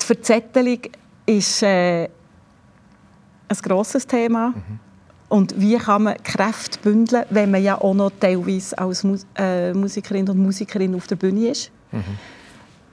die 0.00 0.06
Verzettelung 0.06 0.78
ist 1.26 1.64
äh, 1.64 2.04
ein 2.04 3.56
grosses 3.60 4.06
Thema. 4.06 4.50
Mhm. 4.50 4.85
Und 5.28 5.60
wie 5.60 5.76
kann 5.76 6.04
man 6.04 6.22
Kräfte 6.22 6.78
bündeln, 6.78 7.24
wenn 7.30 7.50
man 7.50 7.62
ja 7.62 7.80
auch 7.80 7.94
noch 7.94 8.12
teilweise 8.20 8.78
als 8.78 9.02
Mus 9.02 9.26
äh, 9.36 9.72
Musikerin 9.72 10.28
und 10.28 10.38
Musikerin 10.38 10.94
auf 10.94 11.06
der 11.06 11.16
Bühne 11.16 11.50
ist? 11.50 11.70
Mhm. 11.90 12.04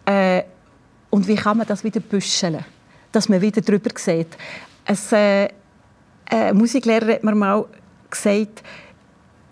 Äh, 0.05 0.43
und 1.09 1.27
wie 1.27 1.35
kann 1.35 1.57
man 1.57 1.67
das 1.67 1.83
wieder 1.83 1.99
büscheln, 1.99 2.65
dass 3.11 3.29
man 3.29 3.39
wieder 3.39 3.61
drüber 3.61 3.91
sieht. 3.95 4.35
Ein, 4.85 4.97
äh, 5.11 5.47
ein 6.29 6.57
Musiklehrer 6.57 7.13
hat 7.13 7.23
mir 7.23 7.35
mal 7.35 7.65
gesagt, 8.09 8.63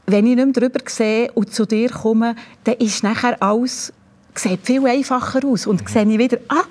wenn 0.07 0.25
ich 0.25 0.35
nicht 0.35 0.45
mehr 0.45 0.69
drüber 0.69 0.79
sehe 0.87 1.31
und 1.33 1.53
zu 1.53 1.65
dir 1.65 1.89
komme, 1.89 2.35
dann 2.63 2.75
ist 2.75 3.03
nachher 3.03 3.41
alles 3.41 3.93
sieht 4.33 4.65
viel 4.65 4.85
einfacher 4.87 5.45
aus. 5.45 5.67
Und 5.67 5.81
mhm. 5.81 5.87
sehe 5.87 6.05
ich 6.05 6.17
wieder, 6.17 6.37
ah, 6.47 6.63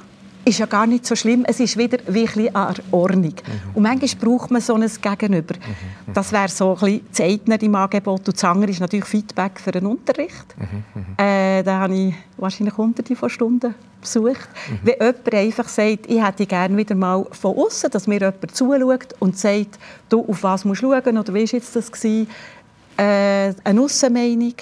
ist 0.44 0.58
ja 0.58 0.66
gar 0.66 0.86
nicht 0.86 1.06
so 1.06 1.14
schlimm. 1.14 1.44
Es 1.46 1.60
ist 1.60 1.76
wieder 1.76 1.98
wirklich 2.06 2.54
eine 2.54 2.74
Ordnung. 2.90 3.34
Mhm. 3.34 3.74
Und 3.74 3.82
manchmal 3.82 4.14
braucht 4.20 4.50
man 4.50 4.60
so 4.60 4.74
ein 4.74 4.90
Gegenüber. 5.00 5.54
Mhm. 5.54 6.12
Das 6.12 6.32
wäre 6.32 6.48
so 6.48 6.76
ein 6.80 7.00
bisschen 7.00 7.40
das 7.46 7.62
im 7.62 7.74
Angebot. 7.74 8.26
Und 8.26 8.36
das 8.36 8.44
andere 8.44 8.70
ist 8.70 8.80
natürlich 8.80 9.06
Feedback 9.06 9.60
für 9.60 9.72
den 9.72 9.86
Unterricht. 9.86 10.46
Mhm. 10.58 11.04
Äh, 11.16 11.62
da 11.62 11.80
habe 11.80 11.94
ich 11.94 12.14
wahrscheinlich 12.36 12.76
hunderte 12.76 13.14
von 13.16 13.28
Stunden 13.30 13.74
besucht. 14.00 14.48
Mhm. 14.68 14.78
Wenn 14.82 14.94
jemand 15.00 15.34
einfach 15.34 15.68
sagt, 15.68 16.06
ich 16.08 16.24
hätte 16.24 16.46
gerne 16.46 16.76
wieder 16.76 16.94
mal 16.94 17.26
von 17.32 17.56
außen, 17.56 17.90
dass 17.90 18.06
mir 18.06 18.20
jemand 18.20 18.54
zuschaut 18.54 19.14
und 19.18 19.38
sagt, 19.38 19.78
du, 20.08 20.24
auf 20.26 20.42
was 20.42 20.64
musst 20.64 20.82
du 20.82 20.90
schauen 20.90 21.18
oder 21.18 21.34
wie 21.34 21.40
war 21.40 21.52
jetzt 21.52 21.76
das? 21.76 21.92
Gewesen? 21.92 22.28
Äh, 22.96 23.54
eine 23.64 23.80
Aussenmeinung. 23.80 24.54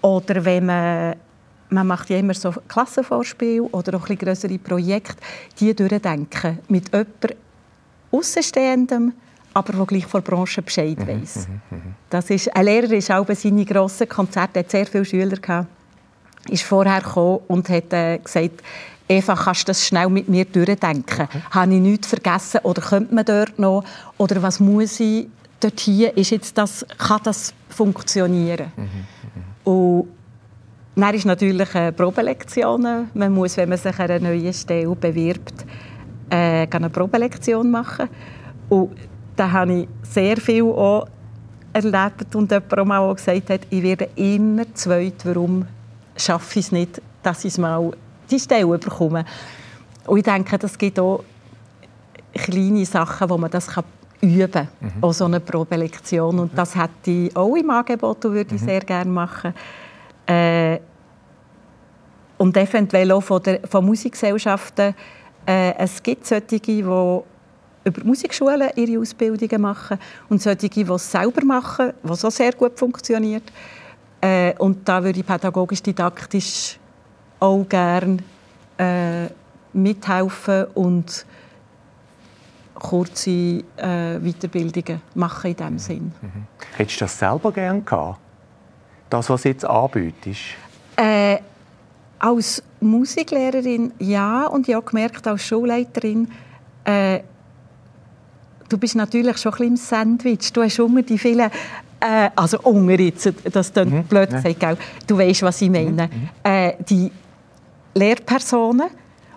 Oder 0.00 0.44
wenn 0.44 0.66
man 0.66 1.16
man 1.70 1.86
macht 1.86 2.10
ja 2.10 2.18
immer 2.18 2.34
so 2.34 2.52
Klassenvorspiele 2.68 3.62
oder 3.62 3.96
auch 3.96 4.08
ein 4.08 4.18
größere 4.18 4.58
Projekte, 4.58 5.16
die 5.58 5.74
durchdenken 5.74 6.58
mit 6.68 6.92
jemandem 6.92 7.36
Außenstehendem, 8.10 9.12
aber 9.52 9.72
der 9.72 9.86
gleich 9.86 10.06
von 10.06 10.22
der 10.22 10.30
Branche 10.30 10.62
Bescheid 10.62 10.98
mhm, 10.98 11.06
weiss. 11.08 11.48
Mhm, 11.48 11.60
mhm, 11.70 11.94
das 12.10 12.30
ist, 12.30 12.54
ein 12.54 12.64
Lehrer 12.64 12.92
ist 12.92 13.10
auch 13.10 13.24
bei 13.24 13.34
seinen 13.34 13.64
grossen 13.64 14.08
Konzerten, 14.08 14.58
hat 14.60 14.70
sehr 14.70 14.86
viele 14.86 15.04
Schüler 15.04 15.36
gehabt. 15.36 15.68
ist 16.48 16.62
vorher 16.62 17.00
gekommen 17.00 17.40
und 17.48 17.68
hat 17.68 17.92
äh, 17.92 18.18
gesagt, 18.18 18.62
Eva, 19.08 19.34
kannst 19.34 19.62
du 19.62 19.66
das 19.66 19.86
schnell 19.86 20.08
mit 20.08 20.28
mir 20.28 20.44
durchdenken? 20.44 21.24
Okay. 21.24 21.42
Habe 21.50 21.74
ich 21.74 21.80
nichts 21.80 22.06
vergessen 22.06 22.60
oder 22.62 22.80
könnte 22.80 23.14
man 23.14 23.24
dort 23.24 23.58
noch? 23.58 23.84
Oder 24.16 24.42
was 24.42 24.60
muss 24.60 24.98
ich 25.00 25.28
dort 25.60 25.78
hier? 25.80 26.16
Ist 26.16 26.30
jetzt 26.30 26.56
das, 26.56 26.86
kann 26.96 27.20
das 27.24 27.52
funktionieren? 27.68 28.72
Mhm. 28.76 28.82
Mhm. 28.84 29.72
Und 29.72 30.08
dann 30.96 31.14
ist 31.14 31.24
natürlich 31.24 31.74
eine 31.74 31.92
Probelektion. 31.92 33.08
Man 33.12 33.32
muss, 33.32 33.56
wenn 33.56 33.68
man 33.68 33.78
sich 33.78 33.98
an 33.98 34.10
einer 34.10 34.28
neuen 34.28 34.52
Stelle 34.52 34.94
bewirbt, 34.94 35.64
äh, 36.30 36.66
eine 36.70 36.90
Probelektion 36.90 37.70
machen. 37.70 38.08
Und 38.68 38.90
da 39.36 39.50
habe 39.50 39.72
ich 39.72 39.88
sehr 40.02 40.36
viel 40.36 40.62
auch 40.62 41.06
erlebt 41.72 42.34
und 42.34 42.50
jemand 42.50 42.92
auch 42.92 43.14
gesagt 43.14 43.50
hat, 43.50 43.60
ich 43.70 43.82
werde 43.82 44.08
immer 44.14 44.72
zweit, 44.74 45.24
warum 45.24 45.66
schaffe 46.16 46.60
ich 46.60 46.66
es 46.66 46.72
nicht, 46.72 47.02
dass 47.22 47.44
ich 47.44 47.58
mal 47.58 47.90
die 48.30 48.38
Stelle 48.38 48.78
bekomme. 48.78 49.24
Und 50.06 50.18
ich 50.18 50.24
denke, 50.24 50.56
das 50.56 50.78
gibt 50.78 50.98
auch 51.00 51.24
kleine 52.32 52.84
Sachen, 52.84 53.28
wo 53.28 53.36
man 53.36 53.50
das 53.50 53.66
kann 53.66 53.84
üben 54.20 54.50
kann, 54.50 54.68
mhm. 54.80 54.92
auch 55.02 55.12
so 55.12 55.24
eine 55.24 55.40
Probelektion. 55.40 56.38
Und 56.38 56.56
das 56.56 56.74
hätte 56.74 57.10
ich 57.10 57.36
auch 57.36 57.54
im 57.56 57.70
Angebot 57.70 58.24
und 58.24 58.32
würde 58.32 58.54
ich 58.54 58.60
mhm. 58.60 58.66
sehr 58.66 58.80
gerne 58.80 59.10
machen. 59.10 59.54
Äh, 60.26 60.63
und 62.44 62.54
eventuell 62.58 63.10
auch 63.10 63.22
von, 63.22 63.42
der, 63.42 63.60
von 63.66 63.86
Musikgesellschaften. 63.86 64.94
Äh, 65.46 65.74
es 65.78 66.02
gibt 66.02 66.26
solche, 66.26 66.60
die 66.60 66.80
über 66.80 67.24
Musikschulen 68.02 68.68
ihre 68.76 69.00
Ausbildungen 69.00 69.62
machen 69.62 69.98
und 70.28 70.42
solche, 70.42 70.68
die 70.68 70.82
es 70.82 71.10
selber 71.10 71.42
machen, 71.42 71.94
was 72.02 72.22
auch 72.22 72.30
sehr 72.30 72.52
gut 72.52 72.78
funktioniert. 72.78 73.44
Äh, 74.20 74.52
und 74.58 74.86
da 74.86 75.02
würde 75.02 75.20
ich 75.20 75.26
pädagogisch-didaktisch 75.26 76.78
auch 77.40 77.64
gerne 77.66 78.18
äh, 78.76 79.26
mithelfen 79.72 80.66
und 80.74 81.24
kurze 82.74 83.30
äh, 83.30 84.18
Weiterbildungen 84.20 85.00
machen 85.14 85.50
in 85.50 85.56
diesem 85.56 85.78
Sinn. 85.78 86.12
Mhm. 86.20 86.46
Hättest 86.76 87.00
du 87.00 87.04
das 87.06 87.18
selber 87.18 87.50
gerne 87.52 87.80
gehabt? 87.80 88.20
Das, 89.08 89.30
was 89.30 89.44
jetzt 89.44 89.64
anbietest? 89.64 90.42
Äh, 90.96 91.38
als 92.18 92.62
Musiklehrerin 92.80 93.92
ja 93.98 94.46
und 94.46 94.68
ich 94.68 94.74
habe 94.74 94.86
gemerkt, 94.86 95.26
als 95.26 95.42
Schulleiterin 95.46 96.28
äh, 96.84 97.20
du 98.68 98.78
bist 98.78 98.96
natürlich 98.96 99.38
schon 99.38 99.52
ein 99.52 99.58
bisschen 99.58 99.68
im 99.68 99.76
Sandwich. 99.76 100.52
Du 100.52 100.62
hast 100.62 100.78
immer 100.78 101.02
die 101.02 101.18
vielen, 101.18 101.50
äh, 102.00 102.30
also 102.34 102.60
unter 102.60 103.00
jetzt, 103.00 103.32
das 103.52 103.72
klingt 103.72 103.92
mhm. 103.92 104.04
blöd 104.04 104.30
gesagt, 104.30 104.62
ja. 104.62 104.76
du 105.06 105.18
weißt, 105.18 105.42
was 105.42 105.62
ich 105.62 105.70
meine, 105.70 106.08
mhm. 106.08 106.28
äh, 106.42 106.72
die 106.88 107.10
Lehrpersonen 107.94 108.88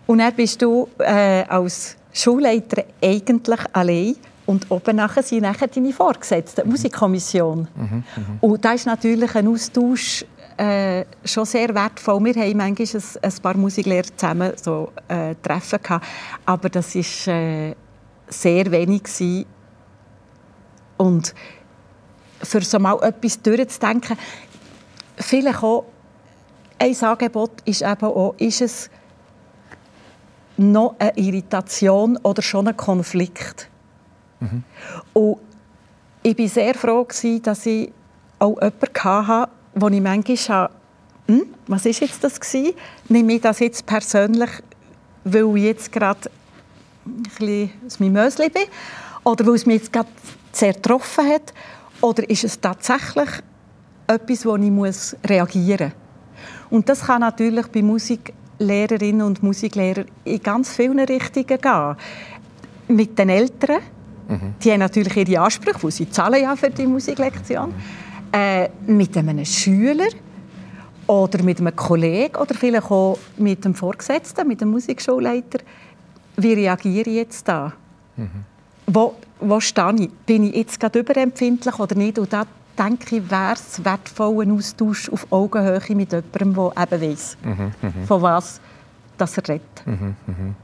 und 0.06 0.18
dann 0.20 0.34
bist 0.34 0.62
du 0.62 0.88
äh, 1.00 1.44
als 1.44 1.96
Schulleiter 2.12 2.84
eigentlich 3.02 3.60
allein 3.74 4.16
und 4.46 4.72
oben 4.72 4.96
nachher 4.96 5.24
sind 5.24 5.42
nachher 5.42 5.68
deine 5.68 5.92
Vorgesetzten, 5.92 6.63
die 6.63 6.70
Musikkommission. 6.70 7.68
Mhm. 7.76 7.84
Mhm. 7.94 8.04
Und 8.42 8.66
da 8.66 8.72
ist 8.72 8.86
natürlich 8.86 9.36
ein 9.36 9.48
Austausch 9.48 10.26
äh, 10.58 11.06
schon 11.24 11.46
sehr 11.46 11.74
wertvoll. 11.74 12.24
Wir 12.26 12.36
haben 12.36 12.58
manchmal 12.58 13.02
ein, 13.02 13.04
ein 13.22 13.41
paar 13.41 13.58
Musiklehrer 13.58 14.08
zusammen 14.15 14.54
so, 14.56 14.91
äh, 15.08 15.36
Treffen 15.41 15.82
gehabt, 15.82 16.06
aber 16.46 16.70
das 16.70 16.96
ist 16.96 17.28
äh, 17.28 17.76
sehr 18.28 18.72
wenig 18.72 19.04
gewesen. 19.04 19.46
Und 20.98 21.34
für 22.41 22.62
so 22.62 22.80
mal 22.80 22.98
etwas 23.02 23.41
durchzudenken, 23.41 24.17
vielleicht 25.17 25.63
auch 25.63 25.86
ein 26.80 26.96
Angebot 27.02 27.52
ist 27.65 27.82
eben 27.82 28.06
auch, 28.06 28.36
ist 28.38 28.62
es 28.62 28.89
noch 30.58 30.96
eine 31.00 31.15
Irritation 31.17 32.17
oder 32.17 32.41
schon 32.41 32.67
ein 32.67 32.78
Konflikt. 32.78 33.70
Mhm. 34.39 34.63
Und 35.13 35.38
ich 36.24 36.38
war 36.38 36.48
sehr 36.48 36.74
froh, 36.76 37.04
gewesen, 37.04 37.41
dass 37.43 37.65
ich 37.65 37.91
auch 38.39 38.60
jemanden 38.62 39.04
hatte, 39.04 39.52
wo 39.80 39.88
ich 39.88 40.02
manchmal 40.02 40.38
habe, 40.48 40.74
hm, 41.28 41.44
was 41.68 41.86
ist 41.86 42.00
jetzt 42.00 42.24
das 42.24 42.40
gewesen? 42.40 42.74
Nehme 43.10 43.34
ich 43.34 43.42
das 43.42 43.60
jetzt 43.60 43.86
persönlich, 43.86 44.50
weil 45.24 45.58
ich 45.58 45.63
jetzt 45.63 45.92
gerade 45.92 46.32
ein 47.06 47.24
bisschen 47.24 47.72
mein 48.00 48.13
Mösli 48.13 48.50
bin? 48.50 48.63
Oder 49.24 49.46
weil 49.46 49.56
es 49.56 49.66
mich 49.66 49.82
jetzt 49.82 49.94
gerade 49.94 50.10
sehr 50.52 50.74
getroffen 50.74 51.28
hat? 51.28 51.54
Oder 52.02 52.30
ist 52.30 52.44
es 52.44 52.60
tatsächlich 52.60 53.30
etwas, 54.08 54.46
wo 54.46 54.56
ich 54.56 54.72
muss 54.72 55.16
reagieren 55.26 55.92
muss? 55.92 56.08
Und 56.70 56.90
das 56.90 57.02
kann 57.02 57.22
natürlich 57.22 57.68
bei 57.68 57.82
Musiklehrerinnen 57.82 59.22
und 59.22 59.44
Musiklehrern 59.44 60.06
in 60.24 60.42
ganz 60.42 60.74
vielen 60.74 61.00
Richtungen 61.00 61.46
gehen. 61.48 61.96
Mit 62.90 63.20
den 63.20 63.30
Eltern, 63.30 63.82
mhm. 64.28 64.54
die 64.63 64.72
haben 64.72 64.80
natürlich 64.80 65.16
ihre 65.30 65.44
Ansprüche, 65.44 65.84
weil 65.84 65.92
sie 65.92 66.10
zahlen 66.10 66.42
ja 66.42 66.56
für 66.56 66.70
die 66.70 66.88
Musiklektion. 66.88 67.74
Äh, 68.32 68.70
mit 68.86 69.16
einem 69.18 69.46
Schüler 69.46 70.10
oder 71.08 71.42
mit 71.44 71.60
einem 71.60 71.76
Kollegen 71.76 72.36
oder 72.36 72.54
vielleicht 72.54 72.92
auch 72.92 73.18
mit 73.38 73.63
dem 73.63 73.74
Vorgesetzten, 73.74 74.48
mit 74.48 74.62
dem 74.62 74.72
Musikschulleiter 74.72 75.60
wie 76.38 76.54
reagiere 76.54 77.10
ich 77.10 77.16
jetzt 77.16 77.48
da? 77.48 77.74
Mhm. 78.16 78.30
Wo, 78.86 79.16
wo 79.40 79.60
stehe 79.60 79.96
ich? 80.00 80.12
Bin 80.26 80.44
ich 80.44 80.56
jetzt 80.56 80.80
gerade 80.80 81.00
überempfindlich 81.00 81.78
oder 81.80 81.96
nicht? 81.96 82.20
Und 82.20 82.32
da 82.32 82.46
denke 82.78 83.18
ich, 83.18 83.30
wäre 83.30 83.54
es 83.54 83.84
wertvoll, 83.84 84.44
ein 84.44 84.52
Austausch 84.52 85.10
auf 85.10 85.28
Augenhöhe 85.32 85.82
mit 85.96 86.12
jemandem, 86.12 86.54
der 86.54 86.84
eben 86.84 87.02
weiss, 87.02 87.38
mhm, 87.44 87.72
mhm. 87.82 88.06
von 88.08 88.22
was 88.22 88.62
das 89.18 89.38
er 89.38 89.50
redet. 89.50 89.84
Mhm, 89.86 90.16
mhm. 90.28 90.56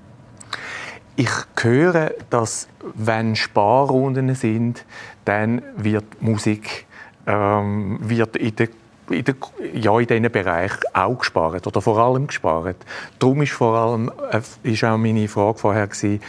Ich 1.15 1.30
höre, 1.60 2.12
dass 2.30 2.67
wenn 2.95 3.36
Sparrunden 3.36 4.34
sind, 4.36 4.86
dann 5.26 5.62
wird 5.76 6.21
Musik 6.21 6.86
ähm, 7.27 7.99
wird 8.01 8.36
in 8.38 8.55
der 8.55 8.67
in, 9.09 9.23
der, 9.25 9.36
ja, 9.73 9.99
in 9.99 10.07
diesen 10.07 10.31
Bereich 10.31 10.71
auch 10.93 11.17
gespart 11.17 11.67
oder 11.67 11.81
vor 11.81 11.97
allem 11.97 12.27
gespart. 12.27 12.77
Darum 13.19 13.41
ist 13.41 13.51
vor 13.51 13.75
allem 13.75 14.12
äh, 14.31 14.41
ist 14.63 14.83
auch 14.83 14.97
meine 14.97 15.27
Frage 15.27 15.59
vorher 15.59 15.88
gewesen, 15.88 16.21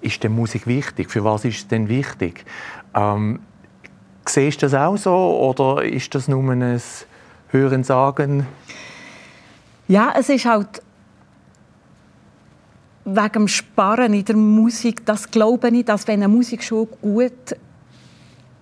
ist 0.00 0.22
denn 0.22 0.32
Musik 0.32 0.66
wichtig? 0.66 1.10
Für 1.10 1.24
was 1.24 1.44
ist 1.44 1.56
es 1.56 1.68
denn 1.68 1.88
wichtig? 1.88 2.44
Ähm, 2.94 3.40
siehst 4.26 4.62
du 4.62 4.66
das 4.66 4.74
auch 4.74 4.96
so 4.96 5.14
oder 5.14 5.82
ist 5.82 6.14
das 6.14 6.28
nur 6.28 6.42
ein 6.52 6.80
Hören 7.48 7.82
sagen? 7.82 8.46
Ja, 9.88 10.12
es 10.16 10.28
ist 10.28 10.44
halt 10.44 10.82
wegen 13.04 13.32
dem 13.32 13.48
Sparen 13.48 14.12
in 14.12 14.24
der 14.24 14.36
Musik, 14.36 15.04
das 15.06 15.30
glaube 15.30 15.70
ich, 15.70 15.84
dass 15.86 16.06
wenn 16.06 16.22
eine 16.22 16.28
Musikschule 16.28 16.86
gut 17.00 17.56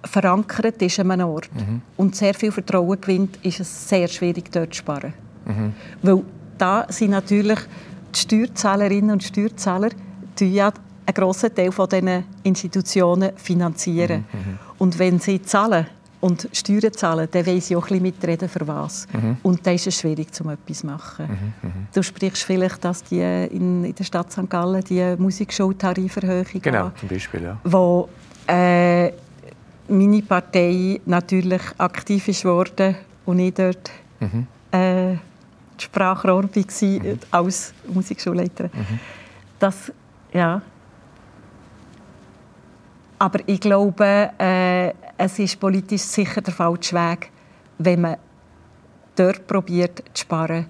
verankert 0.06 0.80
ist 0.82 0.98
an 1.00 1.10
einem 1.10 1.28
Ort 1.28 1.50
mhm. 1.54 1.82
und 1.96 2.16
sehr 2.16 2.34
viel 2.34 2.52
Vertrauen 2.52 3.00
gewinnt, 3.00 3.38
ist 3.42 3.60
es 3.60 3.88
sehr 3.88 4.08
schwierig, 4.08 4.50
dort 4.50 4.74
zu 4.74 4.78
sparen. 4.78 5.12
Mhm. 5.44 5.72
Weil 6.02 6.22
da 6.58 6.86
sind 6.88 7.10
natürlich 7.10 7.58
die 8.14 8.18
Steuerzahlerinnen 8.18 9.10
und 9.10 9.22
Steuerzahler 9.22 9.90
die 10.38 10.54
ja 10.54 10.72
einen 11.06 11.14
grossen 11.14 11.54
Teil 11.54 11.72
von 11.72 11.88
diesen 11.88 12.24
Institutionen 12.42 13.32
finanzieren. 13.36 14.24
Mhm. 14.32 14.38
mhm. 14.38 14.58
Und 14.78 14.98
wenn 14.98 15.18
sie 15.18 15.40
zahlen 15.40 15.86
und 16.20 16.48
Steuern 16.52 16.92
zahlen, 16.92 17.28
dann 17.30 17.46
wollen 17.46 17.60
sie 17.60 17.76
auch 17.76 17.84
ein 17.84 17.88
bisschen 17.88 18.02
mitreden, 18.02 18.48
für 18.48 18.66
was. 18.66 19.06
Mhm. 19.12 19.36
Und 19.42 19.66
dann 19.66 19.74
ist 19.74 19.86
es 19.86 20.00
schwierig, 20.00 20.28
um 20.40 20.50
etwas 20.50 20.78
zu 20.78 20.86
machen. 20.86 21.26
Mhm. 21.62 21.68
mhm. 21.68 21.86
Du 21.94 22.02
sprichst 22.02 22.42
vielleicht, 22.42 22.84
dass 22.84 23.04
die 23.04 23.20
in, 23.20 23.84
in 23.84 23.94
der 23.94 24.04
Stadt 24.04 24.32
St. 24.32 24.50
Gallen 24.50 24.82
die 24.84 25.14
Musikschultariferhöhung 25.16 26.60
Genau, 26.60 26.90
zum 26.98 27.08
Beispiel, 27.08 27.42
ja. 27.42 27.58
Wo, 27.64 28.08
äh, 28.46 29.12
meine 29.88 30.22
Partei 30.22 31.00
natürlich 31.06 31.62
aktiv 31.78 32.28
ist 32.28 32.44
worden 32.44 32.96
und 33.24 33.38
ich 33.38 33.54
dort 33.54 33.90
mhm. 34.20 34.46
äh, 34.70 35.16
Sprachrohr 35.78 36.44
war 36.44 36.48
mhm. 36.48 37.18
als 37.30 37.74
Musikschulleiterin. 37.86 38.70
Mhm. 38.72 39.00
Das, 39.58 39.92
ja. 40.32 40.62
Aber 43.18 43.40
ich 43.46 43.60
glaube, 43.60 44.30
äh, 44.38 44.92
es 45.16 45.38
ist 45.38 45.58
politisch 45.58 46.02
sicher 46.02 46.40
der 46.40 46.52
falsche 46.52 46.94
Weg, 46.94 47.30
wenn 47.78 48.00
man 48.02 48.16
dort 49.14 49.46
probiert 49.46 50.02
zu 50.12 50.22
sparen, 50.22 50.66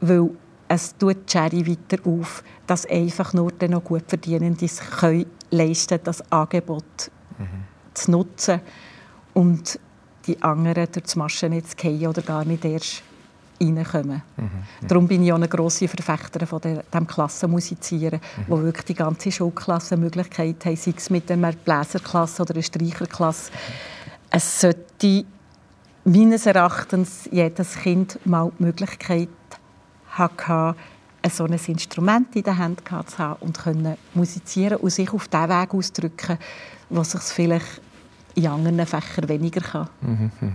weil 0.00 0.30
es 0.68 0.96
tut 0.96 1.16
die 1.26 1.30
Schere 1.30 1.66
weiter 1.66 2.04
auf, 2.04 2.42
dass 2.66 2.86
einfach 2.86 3.32
nur 3.32 3.52
die 3.52 3.68
noch 3.68 3.84
gut 3.84 4.04
Verdienende 4.08 4.66
können 4.98 5.26
leisten 5.50 6.00
das 6.02 6.32
Angebot 6.32 7.10
mhm 7.38 7.75
zu 7.96 8.10
nutzen 8.10 8.60
und 9.34 9.78
die 10.26 10.40
anderen 10.42 10.86
durch 10.92 11.04
das 11.04 11.16
Maschennetz 11.16 11.74
fallen 11.76 12.06
oder 12.06 12.22
gar 12.22 12.44
nicht 12.44 12.64
erst 12.64 13.02
reinkommen. 13.60 14.22
Mhm, 14.36 14.44
mhm. 14.44 14.88
Darum 14.88 15.08
bin 15.08 15.22
ich 15.22 15.32
auch 15.32 15.36
eine 15.36 15.48
grosse 15.48 15.88
Verfechterin 15.88 16.46
von 16.46 16.60
dem 16.60 17.06
Klassenmusizieren, 17.06 18.20
mhm. 18.20 18.44
wo 18.48 18.60
wirklich 18.62 18.86
die 18.86 18.94
ganze 18.94 19.32
Schulklasse 19.32 19.96
Möglichkeit 19.96 20.64
haben, 20.64 20.76
sei 20.76 20.94
es 20.96 21.10
mit 21.10 21.30
einer 21.30 21.52
Bläserklasse 21.52 22.42
oder 22.42 22.54
einer 22.54 22.62
Streicherklasse. 22.62 23.50
Es 24.30 24.60
sollte 24.60 25.24
meines 26.04 26.46
Erachtens 26.46 27.28
jedes 27.30 27.76
Kind 27.76 28.18
mal 28.26 28.52
die 28.58 28.64
Möglichkeit 28.64 29.28
hatte, 30.10 30.74
so 31.28 31.44
ein 31.44 31.54
Instrument 31.54 32.36
in 32.36 32.42
der 32.44 32.56
Hand 32.56 32.82
zu 32.86 33.18
haben 33.18 33.36
und 33.40 33.58
können 33.58 33.96
musizieren 34.14 34.78
und 34.78 34.90
sich 34.90 35.12
auf 35.12 35.26
diesen 35.26 35.48
Weg 35.48 35.74
ausdrücken, 35.74 36.38
was 36.88 37.12
sich 37.12 37.20
vielleicht 37.22 37.80
in 38.36 38.46
anderen 38.46 38.86
Fächern 38.86 39.28
weniger 39.28 39.60
kann. 39.60 39.88
Mhm, 40.00 40.30
mh. 40.40 40.50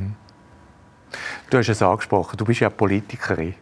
Du 1.50 1.58
hast 1.58 1.67
es 1.67 1.82
angesprochen, 1.82 2.38
du 2.38 2.46
bist 2.46 2.62
ja 2.62 2.70
Politikerin 2.70 3.54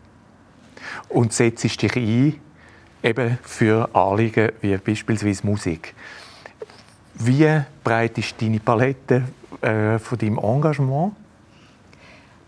und 1.10 1.34
setzt 1.34 1.64
dich 1.64 1.96
ein 1.96 2.40
eben 3.02 3.38
für 3.42 3.90
Anliegen 3.96 4.52
wie 4.62 4.78
beispielsweise 4.78 5.46
Musik. 5.46 5.96
Wie 7.16 7.62
breit 7.84 8.18
ist 8.18 8.42
deine 8.42 8.60
Palette 8.60 9.24
äh, 9.62 9.98
von 9.98 10.18
deinem 10.18 10.38
Engagement? 10.38 11.14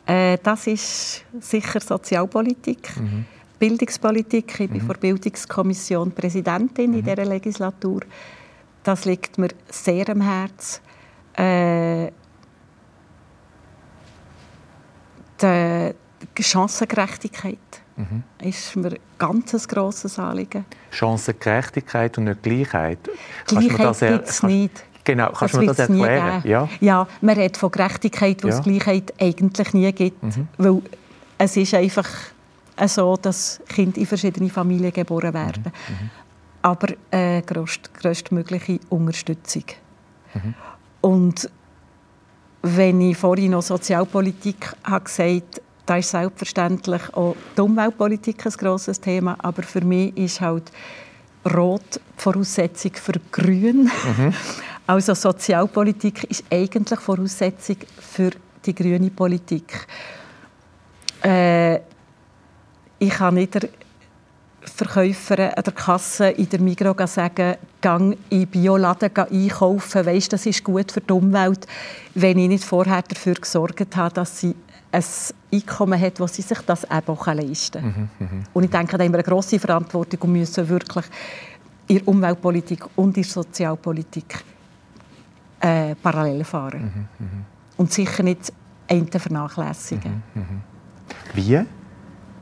Äh, 0.06 0.38
das 0.42 0.68
ist 0.68 1.26
sicher 1.40 1.80
Sozialpolitik, 1.80 2.96
mhm. 2.98 3.26
Bildungspolitik. 3.60 4.60
Ich 4.60 4.70
bin 4.70 4.82
mhm. 4.82 4.86
vor 4.86 4.96
Bildungskommission 4.96 6.12
Präsidentin 6.12 6.92
mhm. 6.92 7.00
in 7.00 7.06
dieser 7.06 7.26
Legislatur. 7.26 8.02
Das 8.84 9.06
liegt 9.06 9.38
mir 9.38 9.50
sehr 9.70 10.10
am 10.10 10.22
Herzen. 10.22 10.82
Äh, 11.36 12.12
die 16.38 16.44
Chancengerechtigkeit 16.44 17.58
mhm. 17.96 18.24
ist 18.40 18.76
mir 18.76 18.98
ganz 19.18 19.54
ein 19.54 19.62
grosses 19.68 20.20
Anliegen. 20.20 20.66
Chancengerechtigkeit 20.92 22.18
und 22.18 22.26
nicht 22.26 22.44
Gleichheit? 22.44 23.00
Gleichheit 23.48 24.00
gibt 24.00 24.28
es 24.28 24.44
nicht. 24.44 24.84
Genau, 25.04 25.32
kannst 25.32 25.56
du 25.56 25.60
mir 25.60 25.68
das 25.68 25.80
erklären? 25.80 26.44
Ja. 26.46 26.70
ja, 26.80 27.08
man 27.22 27.36
redet 27.36 27.58
von 27.58 27.72
Gerechtigkeit, 27.72 28.44
wo 28.44 28.50
ja. 28.50 28.54
es 28.58 28.64
Gleichheit 28.64 29.14
eigentlich 29.20 29.74
nie 29.74 29.92
gibt. 29.92 30.22
Mhm. 30.22 30.48
Weil 30.58 30.82
es 31.40 31.58
ist 31.58 31.74
einfach 31.74 32.08
so, 32.86 33.18
dass 33.18 33.62
Kinder 33.68 33.98
in 33.98 34.06
verschiedene 34.06 34.50
Familien 34.50 34.94
geboren 34.94 35.34
werden. 35.34 35.64
Mhm. 35.66 35.96
mhm. 35.96 36.10
Aber 36.64 36.90
äh, 37.10 37.42
grösst, 37.42 37.92
grösstmögliche 37.96 38.80
Unterstützung. 38.90 39.64
Mhm. 40.36 40.54
Und 41.02 41.50
wenn 42.62 43.02
ich 43.02 43.18
vorhin 43.18 43.52
noch 43.52 43.64
Sozialpolitik 43.64 44.74
habe 44.84 45.04
gesagt 45.06 45.62
da 45.86 45.98
ist 45.98 46.12
selbstverständlich 46.12 47.14
auch 47.14 47.36
die 47.58 47.62
Umweltpolitik 47.62 48.46
ein 48.46 48.52
grosses 48.54 49.02
Thema, 49.02 49.36
aber 49.40 49.64
für 49.64 49.82
mich 49.82 50.16
ist 50.16 50.40
halt 50.40 50.72
Rot 51.54 52.00
Voraussetzung 52.18 52.94
für 52.94 53.14
Grün. 53.32 53.84
Mhm. 53.84 54.34
Also 54.88 55.14
Sozialpolitik 55.14 56.24
ist 56.26 56.44
eigentlich 56.50 57.00
Voraussetzung 57.00 57.78
für 58.00 58.32
die 58.66 58.76
grüne 58.76 59.10
Politik. 59.10 59.88
Äh, 61.24 61.76
ich 63.00 63.12
kann 63.12 63.36
nicht 63.36 63.56
der 64.62 64.70
Verkäuferin 64.70 65.54
an 65.56 65.64
der 65.64 65.74
Kasse 65.74 66.30
in 66.30 66.50
der 66.50 66.62
Migros 66.62 67.16
sagen, 67.16 67.56
gang 67.82 68.18
in 68.30 68.48
Bioladen 68.48 69.12
einkaufen, 69.16 70.06
weisst, 70.06 70.34
das 70.34 70.46
ist 70.46 70.64
gut 70.64 70.92
für 70.92 71.02
die 71.02 71.14
Umwelt, 71.14 71.66
wenn 72.14 72.38
ich 72.38 72.48
nicht 72.48 72.64
vorher 72.64 73.02
dafür 73.02 73.34
gesorgt 73.34 73.96
habe, 73.96 74.14
dass 74.14 74.40
sie 74.40 74.56
ein 74.92 75.04
Einkommen 75.54 76.00
hat, 76.00 76.20
das 76.20 76.36
sie 76.36 76.42
sich 76.42 76.60
das 76.60 76.84
eben 76.84 77.08
auch 77.08 77.28
leisten 77.28 77.82
kann. 77.82 78.10
Mhm, 78.20 78.38
mh. 78.40 78.44
Und 78.54 78.64
ich 78.66 78.70
denke, 78.70 78.98
da 78.98 79.04
haben 79.04 79.12
wir 79.12 79.20
eine 79.20 79.24
grosse 79.24 79.60
Verantwortung 79.60 80.22
und 80.22 80.34
müssen 80.34 80.68
wirklich 80.68 81.06
in 81.88 81.98
der 81.98 82.08
Umweltpolitik 82.08 82.86
und 82.96 83.18
in 83.18 83.24
der 83.24 83.32
Sozialpolitik 83.32 84.44
äh, 85.60 85.96
parallel 85.96 86.44
fahren. 86.44 87.10
Mhm, 87.20 87.26
mh. 87.26 87.32
Und 87.78 87.92
sicher 87.92 88.24
nicht 88.24 88.52
einen 88.88 89.08
vernachlässigen. 89.08 90.24
Mhm, 90.34 90.42
mh. 90.42 90.48
Wie? 91.34 91.66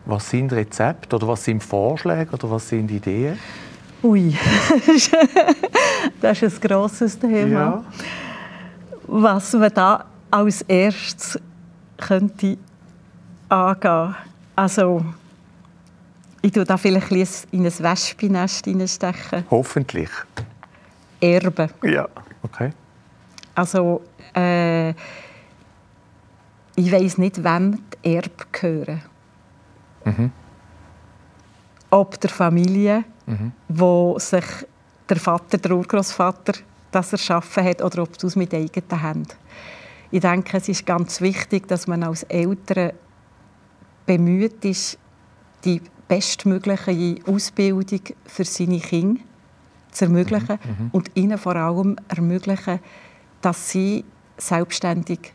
Was 0.09 0.27
sind 0.27 0.51
Rezepte 0.51 1.15
oder 1.15 1.27
was 1.27 1.43
sind 1.43 1.63
Vorschläge 1.63 2.31
oder 2.33 2.49
was 2.49 2.67
sind 2.67 2.89
Ideen? 2.89 3.37
Ui, 4.01 4.33
das 6.21 6.41
ist 6.41 6.63
ein 6.63 6.67
grosses 6.67 7.19
Thema. 7.19 7.47
Ja. 7.47 7.83
Was 9.05 9.53
man 9.53 9.71
da 9.71 10.05
als 10.31 10.63
erstes 10.63 11.39
könnte 11.95 12.57
angehen. 13.49 14.15
Also, 14.55 15.05
ich 16.41 16.53
tue 16.53 16.63
da 16.63 16.75
vielleicht 16.77 17.11
in 17.51 17.67
ein 17.67 17.79
Wespennest 17.79 18.65
hineinstechen. 18.65 19.45
Hoffentlich. 19.51 20.09
Erben. 21.21 21.69
Ja, 21.83 22.07
okay. 22.41 22.71
Also, 23.53 24.01
äh, 24.35 24.89
ich 26.75 26.91
weiß 26.91 27.19
nicht, 27.19 27.43
wem 27.43 27.83
die 28.03 28.15
Erbe 28.15 28.45
gehören. 28.51 29.08
Mhm. 30.05 30.31
Ob 31.91 32.19
der 32.19 32.29
Familie, 32.29 33.03
mhm. 33.25 33.51
wo 33.67 34.17
sich 34.19 34.45
der 35.09 35.17
Vater, 35.17 35.57
der 35.57 35.71
Urgroßvater, 35.71 36.53
das 36.91 37.11
erschaffen 37.11 37.63
hat, 37.63 37.81
oder 37.81 38.03
ob 38.03 38.23
es 38.23 38.35
mit 38.35 38.53
eigenen 38.53 39.01
Händen. 39.01 39.33
Ich 40.11 40.21
denke, 40.21 40.57
es 40.57 40.69
ist 40.69 40.85
ganz 40.85 41.21
wichtig, 41.21 41.67
dass 41.67 41.87
man 41.87 42.03
als 42.03 42.23
Eltern 42.23 42.93
bemüht 44.05 44.65
ist, 44.65 44.97
die 45.63 45.81
bestmögliche 46.07 47.17
Ausbildung 47.27 48.01
für 48.25 48.43
seine 48.43 48.79
Kinder 48.79 49.21
zu 49.91 50.05
ermöglichen 50.05 50.59
mhm, 50.63 50.85
mhm. 50.85 50.89
und 50.91 51.11
ihnen 51.15 51.37
vor 51.37 51.55
allem 51.55 51.95
ermöglichen, 52.07 52.79
dass 53.41 53.69
sie 53.69 54.03
selbstständig 54.37 55.33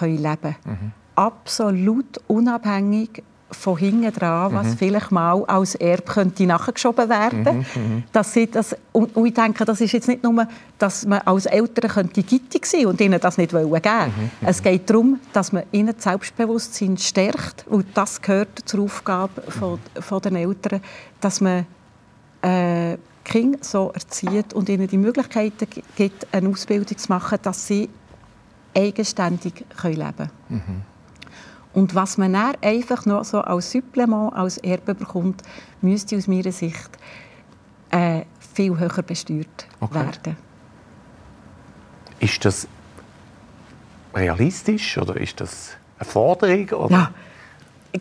leben 0.00 0.22
können. 0.22 0.56
Mhm. 0.64 0.92
Absolut 1.16 2.18
unabhängig 2.26 3.22
von 3.54 3.76
hinten 3.78 4.12
dran, 4.12 4.52
was 4.52 4.66
mhm. 4.68 4.76
vielleicht 4.76 5.10
mal 5.10 5.44
als 5.44 5.74
Erb 5.74 6.06
könnte 6.06 6.46
nachgeschoben 6.46 7.08
werden 7.08 7.44
mhm, 7.44 7.82
mhm. 7.82 8.02
dass 8.12 8.32
sie 8.32 8.46
das 8.50 8.76
und, 8.92 9.14
und, 9.16 9.26
ich 9.26 9.34
denke, 9.34 9.64
das 9.64 9.80
ist 9.80 9.92
jetzt 9.92 10.08
nicht 10.08 10.22
nur, 10.22 10.46
dass 10.78 11.06
man 11.06 11.20
als 11.20 11.46
Eltern 11.46 11.90
könnte 11.90 12.22
gittig 12.22 12.66
sein 12.66 12.86
und 12.86 13.00
ihnen 13.00 13.20
das 13.20 13.38
nicht 13.38 13.50
geben 13.50 13.70
wollen. 13.70 13.82
Mhm, 13.82 14.22
mhm. 14.22 14.30
Es 14.46 14.62
geht 14.62 14.88
darum, 14.88 15.20
dass 15.32 15.52
man 15.52 15.64
ihnen 15.72 15.94
das 15.94 16.04
Selbstbewusstsein 16.04 16.96
stärkt 16.96 17.66
und 17.68 17.86
das 17.94 18.20
gehört 18.20 18.60
zur 18.64 18.84
Aufgabe 18.84 19.42
von, 19.48 19.78
von 19.98 20.20
den 20.20 20.36
Eltern, 20.36 20.80
dass 21.20 21.40
man 21.40 21.66
äh, 22.42 22.96
Kinder 23.24 23.58
so 23.62 23.90
erzieht 23.94 24.52
und 24.52 24.68
ihnen 24.68 24.86
die 24.86 24.98
Möglichkeiten 24.98 25.66
gibt, 25.96 26.26
eine 26.32 26.48
Ausbildung 26.48 26.96
zu 26.96 27.08
machen, 27.08 27.38
dass 27.42 27.66
sie 27.66 27.88
eigenständig 28.74 29.64
leben 29.82 30.12
können. 30.16 30.30
Mhm. 30.48 30.93
Und 31.74 31.94
was 31.94 32.18
man 32.18 32.32
dann 32.32 32.54
einfach 32.62 33.04
noch 33.04 33.24
so 33.24 33.40
als 33.40 33.72
Supplement, 33.72 34.32
als 34.32 34.58
Erbe 34.58 34.94
bekommt, 34.94 35.42
müsste 35.82 36.16
aus 36.16 36.28
meiner 36.28 36.52
Sicht 36.52 36.90
äh, 37.90 38.22
viel 38.54 38.78
höher 38.78 39.02
besteuert 39.02 39.66
okay. 39.80 39.94
werden. 39.94 40.36
Ist 42.20 42.44
das 42.44 42.68
realistisch 44.14 44.96
oder 44.98 45.16
ist 45.16 45.40
das 45.40 45.70
eine 45.98 46.08
Forderung? 46.08 46.68
Oder? 46.70 46.90
Ja, 46.90 47.10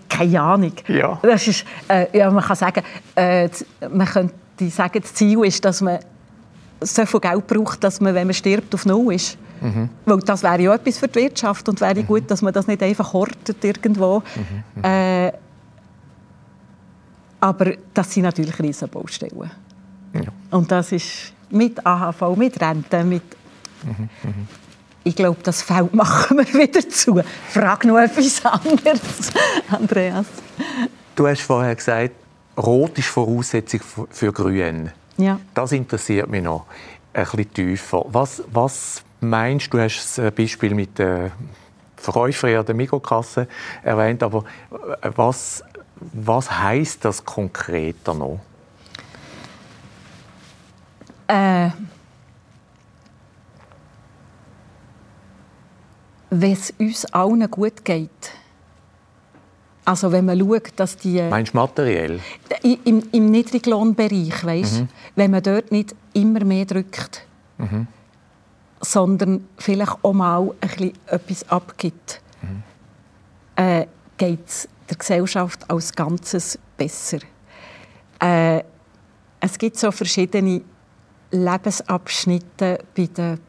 keine 0.07 0.41
Ahnung. 0.41 0.73
Ja. 0.87 1.19
Das 1.23 1.47
ist, 1.47 1.65
äh, 1.87 2.15
ja, 2.15 2.29
man 2.29 2.43
kann 2.43 2.55
sagen, 2.55 2.83
äh, 3.15 3.49
man 3.91 4.07
könnte 4.07 4.69
sagen, 4.69 5.01
das 5.01 5.13
Ziel 5.15 5.43
ist, 5.43 5.65
dass 5.65 5.81
man 5.81 5.99
so 6.79 7.05
viel 7.05 7.19
Geld 7.19 7.47
braucht, 7.47 7.83
dass 7.83 7.99
man, 8.01 8.13
wenn 8.13 8.27
man 8.27 8.33
stirbt, 8.33 8.73
auf 8.75 8.85
Null 8.85 9.15
ist. 9.15 9.37
Mhm. 9.63 9.89
Weil 10.05 10.19
das 10.19 10.43
wäre 10.43 10.61
ja 10.61 10.75
etwas 10.75 10.97
für 10.97 11.07
die 11.07 11.15
Wirtschaft 11.21 11.67
und 11.69 11.79
wäre 11.79 11.95
mhm. 11.95 12.07
gut, 12.07 12.29
dass 12.29 12.41
man 12.41 12.53
das 12.53 12.67
nicht 12.67 12.83
einfach 12.83 13.13
hortet 13.13 13.63
irgendwo. 13.63 14.21
Mhm. 14.35 14.83
Äh, 14.83 15.31
aber 17.39 17.73
das 17.93 18.13
sind 18.13 18.23
natürlich 18.23 18.57
riesige 18.59 18.91
Baustellen. 18.91 19.51
Ja. 20.13 20.21
Und 20.51 20.71
das 20.71 20.91
ist 20.91 21.33
mit 21.49 21.85
AHV, 21.85 22.35
mit 22.37 22.61
Rente, 22.61 23.03
mit... 23.03 23.23
Ich 25.03 25.15
glaube, 25.15 25.39
das 25.43 25.61
Feld 25.61 25.93
machen 25.93 26.37
wir 26.37 26.53
wieder 26.53 26.87
zu. 26.87 27.21
Frag 27.49 27.83
noch 27.85 27.97
etwas 27.97 28.45
anderes, 28.45 29.31
Andreas. 29.69 30.25
Du 31.15 31.27
hast 31.27 31.41
vorher 31.41 31.75
gesagt, 31.75 32.11
Rot 32.57 32.97
ist 32.97 33.07
Voraussetzung 33.07 33.81
für 34.09 34.31
Grün. 34.31 34.91
Ja. 35.17 35.39
Das 35.53 35.71
interessiert 35.71 36.29
mich 36.29 36.43
noch 36.43 36.65
ein 37.13 37.25
bisschen 37.25 37.53
tiefer. 37.53 38.05
Was, 38.07 38.43
was 38.51 39.03
meinst 39.23 39.73
du? 39.73 39.79
hast 39.79 40.17
das 40.17 40.33
Beispiel 40.33 40.75
mit 40.75 40.99
der 40.99 41.31
Verkäuferin 41.95 42.57
an 42.57 42.65
der 42.65 42.75
Mikrokasse 42.75 43.47
erwähnt, 43.81 44.21
aber 44.23 44.43
äh, 45.01 45.09
was, 45.15 45.63
was 45.95 46.51
heißt 46.51 47.03
das 47.05 47.23
konkreter 47.23 48.13
noch? 48.13 48.41
Äh, 51.27 51.69
wenn 56.29 56.51
es 56.51 56.73
uns 56.77 57.05
allen 57.05 57.49
gut 57.49 57.85
geht. 57.85 58.09
Also 59.85 60.11
wenn 60.11 60.25
man 60.25 60.39
schaut, 60.39 60.71
dass 60.77 60.97
die... 60.97 61.19
Äh, 61.19 61.29
Meinst 61.29 61.53
du 61.53 61.57
materiell? 61.57 62.19
Im, 62.61 63.03
im 63.11 63.31
Niedriglohnbereich, 63.31 64.43
weißt? 64.43 64.81
Mhm. 64.81 64.87
Wenn 65.15 65.31
man 65.31 65.43
dort 65.43 65.71
nicht 65.71 65.95
immer 66.13 66.43
mehr 66.43 66.65
drückt. 66.65 67.25
Mhm 67.57 67.87
sondern 68.83 69.47
vielleicht 69.57 70.03
auch 70.03 70.13
mal 70.13 70.51
ein 70.61 70.69
bisschen 70.69 70.93
etwas 71.07 71.49
abgibt, 71.49 72.21
mhm. 72.41 72.63
äh, 73.55 73.87
geht 74.17 74.47
es 74.47 74.67
der 74.89 74.97
Gesellschaft 74.97 75.69
als 75.69 75.93
Ganzes 75.93 76.59
besser. 76.77 77.19
Äh, 78.19 78.63
es 79.39 79.57
gibt 79.57 79.77
so 79.77 79.91
verschiedene 79.91 80.61
Lebensabschnitte 81.31 82.79
bei 82.95 83.07
den 83.07 83.39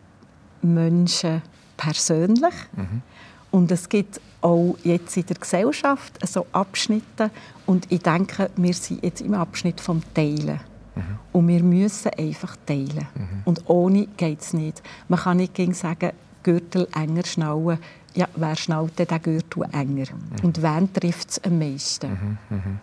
Menschen 0.62 1.42
persönlich. 1.76 2.54
Mhm. 2.72 3.02
Und 3.50 3.70
es 3.70 3.88
gibt 3.88 4.20
auch 4.40 4.76
jetzt 4.82 5.16
in 5.16 5.26
der 5.26 5.36
Gesellschaft 5.36 6.18
so 6.26 6.46
Abschnitte. 6.52 7.30
Und 7.66 7.90
ich 7.92 8.00
denke, 8.00 8.50
wir 8.56 8.74
sind 8.74 9.04
jetzt 9.04 9.20
im 9.20 9.34
Abschnitt 9.34 9.80
vom 9.80 10.02
Teilen. 10.14 10.60
Mhm. 10.94 11.18
Und 11.32 11.48
wir 11.48 11.62
müssen 11.62 12.10
einfach 12.16 12.56
teilen. 12.66 13.08
Mhm. 13.14 13.42
Und 13.44 13.68
ohne 13.68 14.06
geht 14.06 14.40
es 14.40 14.52
nicht. 14.52 14.82
Man 15.08 15.20
kann 15.20 15.38
nicht 15.38 15.54
gegen 15.54 15.74
sagen, 15.74 16.12
Gürtel 16.42 16.88
enger 16.94 17.26
schnallen. 17.26 17.78
Ja, 18.14 18.28
wer 18.36 18.54
schnallt 18.54 18.98
den 18.98 19.22
Gürtel 19.22 19.64
enger? 19.72 20.06
Mhm. 20.12 20.44
Und 20.44 20.62
wen 20.62 20.92
trifft 20.92 21.30
es 21.30 21.44
am 21.44 21.58
meisten? 21.58 22.10
Mhm. 22.10 22.56
Mhm. 22.56 22.78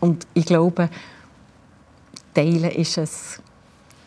Und 0.00 0.26
ich 0.34 0.44
glaube, 0.44 0.90
Teilen 2.34 2.70
ist 2.70 2.98
ein 2.98 3.08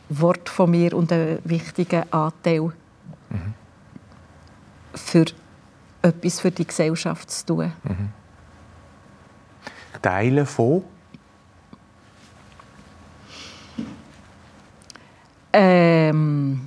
Wort 0.09 0.47
von 0.47 0.71
mir 0.71 0.93
und 0.93 1.11
ein 1.11 1.39
wichtiger 1.43 2.05
Anteil 2.11 2.71
mhm. 3.29 3.53
für 4.93 5.25
etwas 6.01 6.39
für 6.39 6.51
die 6.51 6.67
Gesellschaft 6.67 7.31
zu 7.31 7.45
tun. 7.45 7.73
Teilen 10.01 10.45
von? 10.45 10.83
Ähm, 15.59 16.61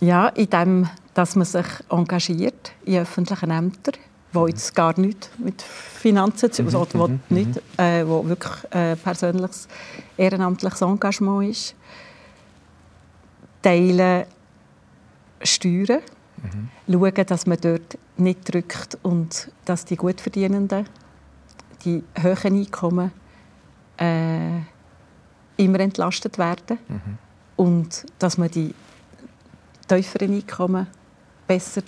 ja, 0.00 0.28
in 0.28 0.50
dem, 0.50 0.88
dass 1.14 1.34
man 1.34 1.46
sich 1.46 1.66
engagiert 1.88 2.72
in 2.84 2.98
öffentlichen 2.98 3.50
Ämtern, 3.50 3.94
wo 4.34 4.46
jetzt 4.46 4.74
gar 4.74 4.98
nichts 5.00 5.30
mit 5.38 5.62
Finanzen 5.62 6.52
zu 6.52 6.62
tun 6.62 6.74
also, 6.74 6.86
wo, 6.92 7.08
mhm. 7.08 7.20
nicht, 7.30 7.62
äh, 7.78 8.06
wo 8.06 8.26
wirklich 8.26 8.52
äh, 8.70 8.96
persönliches 8.96 9.66
ehrenamtliches 10.18 10.82
Engagement 10.82 11.48
ist. 11.50 11.74
Teilen 13.62 14.24
Steuern, 15.42 16.02
mhm. 16.42 16.68
schauen, 16.92 17.26
dass 17.26 17.46
man 17.46 17.58
dort 17.62 17.98
nicht 18.18 18.52
drückt 18.52 18.98
und 19.02 19.50
dass 19.64 19.86
die 19.86 19.96
Gutverdienenden, 19.96 20.86
die 21.86 22.04
hohen 22.22 22.58
Einkommen 22.58 23.10
äh, 23.98 24.58
immer 25.56 25.80
entlastet 25.80 26.36
werden 26.36 26.78
mhm. 26.88 27.18
Und 27.56 28.06
dass 28.18 28.38
man 28.38 28.50
die 28.50 28.74
tieferen 29.88 30.34
Einkommen 30.34 30.86
besser 31.46 31.82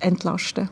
entlasten 0.00 0.70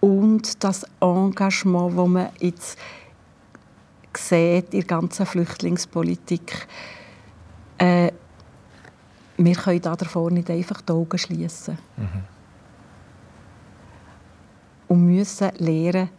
und 0.00 0.64
das 0.64 0.86
Engagement, 1.00 1.96
das 1.96 2.08
man 2.08 2.28
jetzt 2.40 2.78
sieht 4.16 4.74
in 4.74 4.80
der 4.80 4.84
ganzen 4.84 5.26
Flüchtlingspolitik, 5.26 6.66
äh, 7.78 8.10
wir 9.36 9.54
können 9.54 9.80
davor 9.80 10.30
nicht 10.30 10.50
einfach 10.50 10.80
die 10.82 10.92
Augen 10.92 11.18
schließen. 11.18 11.78
Mhm. 11.96 12.24
Und 14.88 15.06
müssen 15.06 15.50
lernen, 15.58 16.10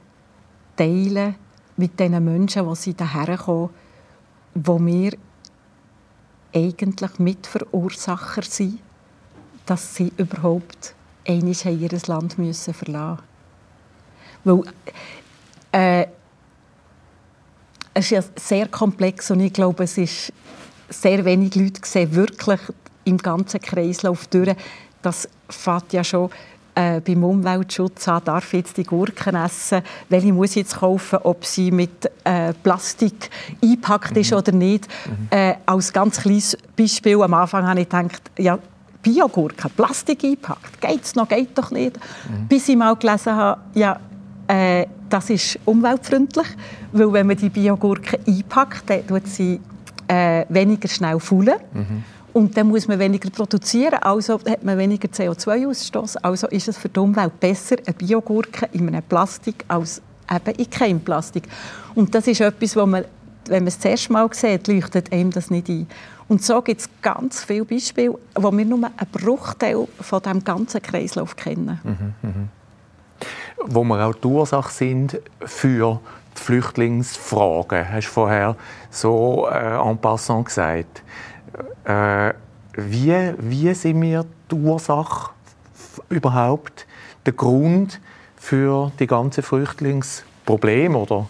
teilen 0.82 1.36
mit 1.78 2.00
den 2.00 2.24
Menschen, 2.24 2.68
die 2.68 2.76
sie 2.76 2.94
daherkommen, 2.96 3.70
wo 4.56 4.80
wir 4.80 5.12
eigentlich 6.54 7.20
Mitverursacher 7.20 8.42
sind, 8.42 8.80
dass 9.66 9.96
sie 9.96 10.12
überhaupt 10.18 10.96
einmal 11.28 11.54
ihr 11.54 12.00
Land 12.08 12.38
müssen 12.38 12.74
verlassen 12.74 13.24
müssen. 14.44 14.70
Äh, 15.72 16.08
es 17.94 18.06
ist 18.06 18.12
ja 18.12 18.24
sehr 18.36 18.68
komplex 18.68 19.32
und 19.32 19.42
ich 19.42 19.54
glaube, 19.54 19.84
es 19.84 19.98
ist 19.98 20.34
sehr 20.90 21.24
wenig 21.24 21.56
Leute 21.56 21.82
sehen 21.84 22.16
wirklich 22.16 22.60
im 23.04 23.18
ganzen 23.18 23.62
Kreislauf 23.62 24.28
durch. 24.28 24.56
Das 25.02 25.30
fängt 25.48 25.94
ja 25.94 26.04
schon 26.04 26.30
äh, 26.76 27.02
beim 27.02 27.24
Umweltschutz 27.24 28.08
an. 28.08 28.22
Darf 28.24 28.54
ich 28.54 28.60
jetzt 28.60 28.78
die 28.78 28.84
Gurken 28.84 29.36
essen? 29.36 29.82
Welche 30.10 30.34
muss 30.34 30.52
ich 30.52 30.58
jetzt 30.58 30.78
kaufen? 30.78 31.20
Ob 31.24 31.46
sie 31.46 31.72
mit 31.72 32.10
äh, 32.24 32.54
Plastik 32.54 33.30
eingepackt 33.64 34.12
mhm. 34.12 34.22
ist 34.22 34.34
oder 34.34 34.52
nicht? 34.52 34.88
Mhm. 35.06 35.28
Äh, 35.30 35.56
als 35.66 35.92
ganz 35.92 36.22
kleines 36.22 36.58
Beispiel, 36.76 37.22
am 37.22 37.34
Anfang 37.34 37.68
habe 37.68 37.82
ich 37.82 37.90
gedacht, 37.90 38.32
ja, 38.38 38.58
Biogurken, 39.02 39.72
Plastik 39.72 40.24
eingepackt, 40.24 40.80
geht 40.80 41.04
es 41.04 41.16
noch, 41.16 41.28
geht 41.28 41.58
doch 41.58 41.72
nicht. 41.72 41.98
Mhm. 41.98 42.48
Bis 42.48 42.70
ich 42.70 42.76
mal 42.76 42.96
gelesen 42.96 43.36
habe, 43.36 43.62
ja, 43.74 44.00
äh, 44.48 44.86
das 45.10 45.30
ist 45.30 45.60
umweltfreundlich, 45.66 46.48
weil 46.92 47.12
wenn 47.12 47.28
man 47.28 47.38
die 47.38 47.50
Biogurken 47.50 48.20
einpackt, 48.26 48.90
dann 48.90 49.06
tut 49.06 49.28
sie 49.28 49.60
äh, 50.08 50.46
weniger 50.50 50.88
schnell 50.88 51.20
faulen. 51.20 51.56
Mhm. 51.74 52.04
Und 52.34 52.56
dann 52.56 52.68
muss 52.68 52.88
man 52.88 52.98
weniger 53.00 53.30
produzieren, 53.30 54.00
also 54.02 54.40
hat 54.48 54.64
man 54.64 54.78
weniger 54.78 55.10
CO2-Ausstoß. 55.10 56.18
Also 56.22 56.48
ist 56.48 56.68
es 56.68 56.78
für 56.78 56.90
die 56.90 57.00
Umwelt 57.00 57.40
besser, 57.40 57.76
eine 57.86 57.94
Biogurke 57.94 58.70
in 58.72 58.88
einem 58.88 59.04
Plastik 59.04 59.66
als 59.68 60.02
eben 60.34 60.56
in 60.56 60.70
keinem 60.70 61.00
Plastik. 61.02 61.44
Und 61.94 62.16
das 62.16 62.28
ist 62.28 62.40
etwas, 62.40 62.76
wo 62.76 62.86
man, 62.86 63.06
wenn 63.48 63.64
man 63.64 63.68
es 63.68 63.78
das 63.78 63.86
erste 63.86 64.14
Mal 64.14 64.30
sieht, 64.34 64.68
leuchtet 64.68 65.12
einem 65.12 65.32
das 65.32 65.50
nicht 65.50 65.68
ein. 65.68 65.88
Und 66.30 66.42
so 66.42 66.62
gibt 66.62 66.82
es 66.82 66.90
ganz 67.02 67.44
viele 67.44 67.66
Beispiele, 67.66 68.18
wo 68.36 68.52
wir 68.52 68.64
nur 68.64 68.86
einen 68.86 69.12
Bruchteil 69.12 69.86
von 70.00 70.22
diesem 70.22 70.44
ganzen 70.44 70.82
Kreislauf 70.82 71.36
kennen. 71.36 71.82
Mhm, 71.84 72.14
mh 72.22 72.48
wo 73.66 73.84
wir 73.84 74.06
auch 74.06 74.16
die 74.16 74.28
Ursache 74.28 74.72
sind 74.72 75.20
für 75.42 76.00
die 76.36 76.42
Flüchtlingsfragen. 76.42 77.92
Hast 77.92 78.08
du 78.08 78.12
vorher 78.12 78.56
so 78.90 79.48
äh, 79.50 79.90
en 79.90 79.98
passant 79.98 80.46
gesagt. 80.46 81.04
Äh, 81.86 82.34
wie, 82.74 83.34
wie 83.38 83.74
sind 83.74 84.02
wir 84.02 84.26
die 84.50 84.56
Ursache 84.56 85.32
überhaupt, 86.10 86.86
der 87.26 87.34
Grund 87.34 88.00
für 88.36 88.92
die 89.00 89.08
ganzen 89.08 89.44
Flüchtlingsprobleme, 89.44 90.98
oder? 90.98 91.28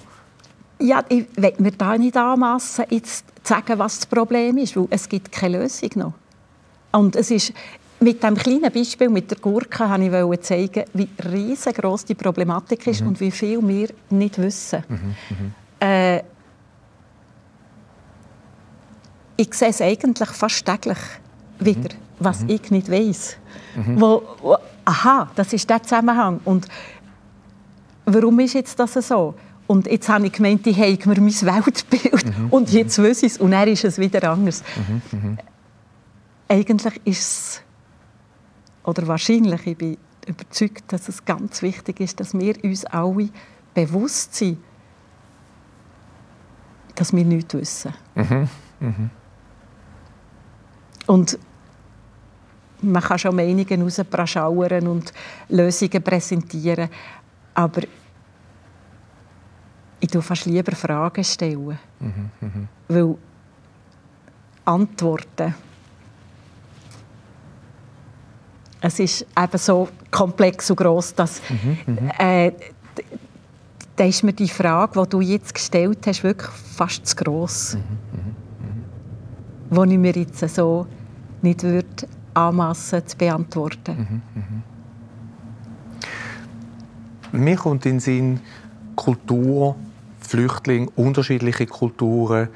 Ja, 0.80 1.04
ich 1.10 1.26
will 1.36 1.54
mir 1.60 1.72
da 1.72 1.98
nicht 1.98 2.18
anmassen, 2.18 2.86
jetzt 2.90 3.26
zu 3.44 3.54
sagen, 3.54 3.78
was 3.78 4.00
das 4.00 4.06
Problem 4.06 4.58
ist, 4.58 4.76
weil 4.76 4.88
es 4.90 5.08
gibt 5.08 5.32
keine 5.32 5.60
Lösung 5.60 5.90
noch. 5.96 6.14
Und 6.92 7.16
es 7.16 7.32
ist 7.32 7.54
mit 8.00 8.24
dem 8.24 8.36
kleinen 8.36 8.72
Beispiel 8.72 9.10
mit 9.10 9.30
der 9.30 9.38
Gurke 9.38 9.88
wollte 9.88 10.34
ich 10.34 10.42
zeigen, 10.42 10.86
wie 10.94 11.08
riesengroß 11.24 12.06
die 12.06 12.16
Problematik 12.16 12.88
ist 12.88 13.02
mhm. 13.02 13.10
und 13.10 13.20
wie 13.20 13.32
viel 13.32 13.66
wir 13.68 13.90
nicht 14.10 14.38
wissen. 14.40 14.84
Mhm. 14.88 15.16
Mhm. 15.30 15.54
Äh, 15.80 16.24
ich 19.42 19.54
sehe 19.56 19.70
es 19.70 19.82
eigentlich 19.82 20.30
fast 20.30 20.66
täglich 20.66 20.98
wieder, 21.60 21.94
mhm. 21.94 22.00
was 22.20 22.42
mhm. 22.42 22.50
ich 22.50 22.72
nicht 22.72 22.92
weiß. 22.92 23.38
Mhm. 23.76 24.02
Wo, 24.02 24.24
wo, 24.42 24.56
aha, 24.86 25.32
das 25.36 25.52
ist 25.54 25.70
der 25.70 25.82
Zusammenhang. 25.82 26.40
Und 26.46 26.68
warum 28.06 28.40
ist 28.40 28.54
jetzt 28.54 28.80
das 28.80 28.94
so? 28.94 29.34
Und 29.66 29.88
jetzt 29.88 30.10
habe 30.10 30.28
ich 30.28 30.34
gemeint, 30.34 30.68
ich 30.68 30.78
habe 30.78 31.10
mir 31.10 31.22
mein 31.22 31.42
Weltbild 31.42 32.26
und 32.52 32.72
jetzt 32.72 33.00
weiß 33.02 33.24
ich 33.24 33.34
es 33.34 33.38
und 33.38 33.52
dann 33.52 33.68
ist 33.68 33.84
es 33.86 33.98
wieder 33.98 34.30
anders. 34.30 34.64
Eigentlich 36.48 37.02
ist 37.06 37.22
es 37.22 37.62
oder 38.84 39.08
wahrscheinlich, 39.08 39.66
ich 39.66 39.78
bin 39.78 39.98
überzeugt, 40.28 40.92
dass 40.92 41.08
es 41.08 41.24
ganz 41.24 41.62
wichtig 41.62 42.00
ist, 42.00 42.20
dass 42.20 42.34
wir 42.34 42.62
uns 42.64 42.84
alle 42.86 43.30
bewusst 43.74 44.36
sind, 44.36 44.58
dass 46.96 47.14
wir 47.14 47.24
nichts 47.24 47.54
wissen. 47.54 47.94
Mhm. 48.16 48.50
Mhm. 48.80 49.10
Und 51.12 51.38
man 52.82 53.04
kann 53.04 53.20
schon 53.20 53.36
Meinungen 53.36 53.82
rauspraschauern 53.82 54.88
und 54.88 55.12
Lösungen 55.50 56.02
präsentieren, 56.02 56.90
aber 57.54 57.82
ich 60.00 60.10
tue 60.10 60.22
fast 60.22 60.46
lieber 60.46 60.74
Fragen 60.74 61.22
stellen, 61.22 61.78
mhm. 62.00 62.30
mhm. 62.40 62.68
weil 62.88 63.18
Antworten 64.64 65.54
es 68.80 69.00
ist 69.00 69.26
eben 69.38 69.58
so 69.58 69.90
komplex 70.10 70.70
und 70.70 70.78
groß, 70.78 71.14
dass 71.16 71.42
mhm, 71.50 71.78
mhm, 71.86 72.12
äh, 72.18 72.54
da 73.98 74.06
ist 74.06 74.24
mir 74.24 74.34
die 74.34 74.48
Frage, 74.48 75.04
die 75.04 75.10
du 75.10 75.20
jetzt 75.20 75.54
gestellt 75.54 76.08
hast, 76.08 76.24
wirklich 76.24 76.50
fast 76.50 77.06
zu 77.06 77.18
gross. 77.18 77.76
Mhm, 77.76 77.82
mhm, 79.74 79.86
mhm. 79.86 79.92
ich 79.92 79.98
mir 80.00 80.14
jetzt 80.14 80.40
so 80.56 80.88
nicht 81.44 81.64
würde 81.64 82.08
anmassen 82.34 83.06
zu 83.06 83.18
beantworten. 83.18 84.24
Mhm, 84.36 84.42
mhm. 84.42 84.64
Mir 87.44 87.56
kommt 87.56 87.86
in 87.86 87.94
den 87.94 88.00
Sinn 88.00 88.40
Kultur, 88.96 89.76
Flüchtlinge, 90.20 90.90
unterschiedliche 90.96 91.66
Kulturen 91.66 92.50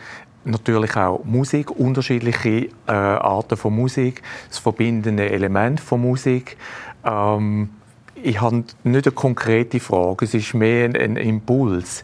natürlich 0.45 0.95
auch 0.95 1.23
Musik, 1.23 1.71
unterschiedliche 1.71 2.69
äh, 2.87 2.91
Arten 2.91 3.57
von 3.57 3.75
Musik, 3.75 4.21
das 4.47 4.59
verbindende 4.59 5.29
Element 5.29 5.79
von 5.79 6.01
Musik. 6.01 6.57
Ähm, 7.03 7.69
ich 8.21 8.39
habe 8.39 8.63
nicht 8.83 9.07
eine 9.07 9.15
konkrete 9.15 9.79
Frage, 9.79 10.25
es 10.25 10.33
ist 10.33 10.53
mehr 10.53 10.85
ein, 10.85 10.95
ein 10.95 11.17
Impuls. 11.17 12.03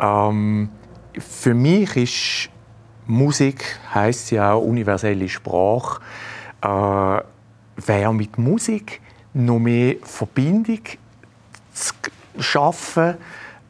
Ähm, 0.00 0.68
für 1.18 1.54
mich 1.54 1.96
ist 1.96 2.50
Musik 3.06 3.78
heißt 3.94 4.30
ja 4.30 4.52
auch 4.52 4.62
universelle 4.62 5.28
Sprache. 5.28 6.00
Äh, 6.62 7.22
wer 7.86 8.12
mit 8.12 8.38
Musik 8.38 9.00
noch 9.34 9.58
mehr 9.58 9.96
Verbindung 10.02 10.80
zu 11.72 11.94
schaffen, 12.38 13.14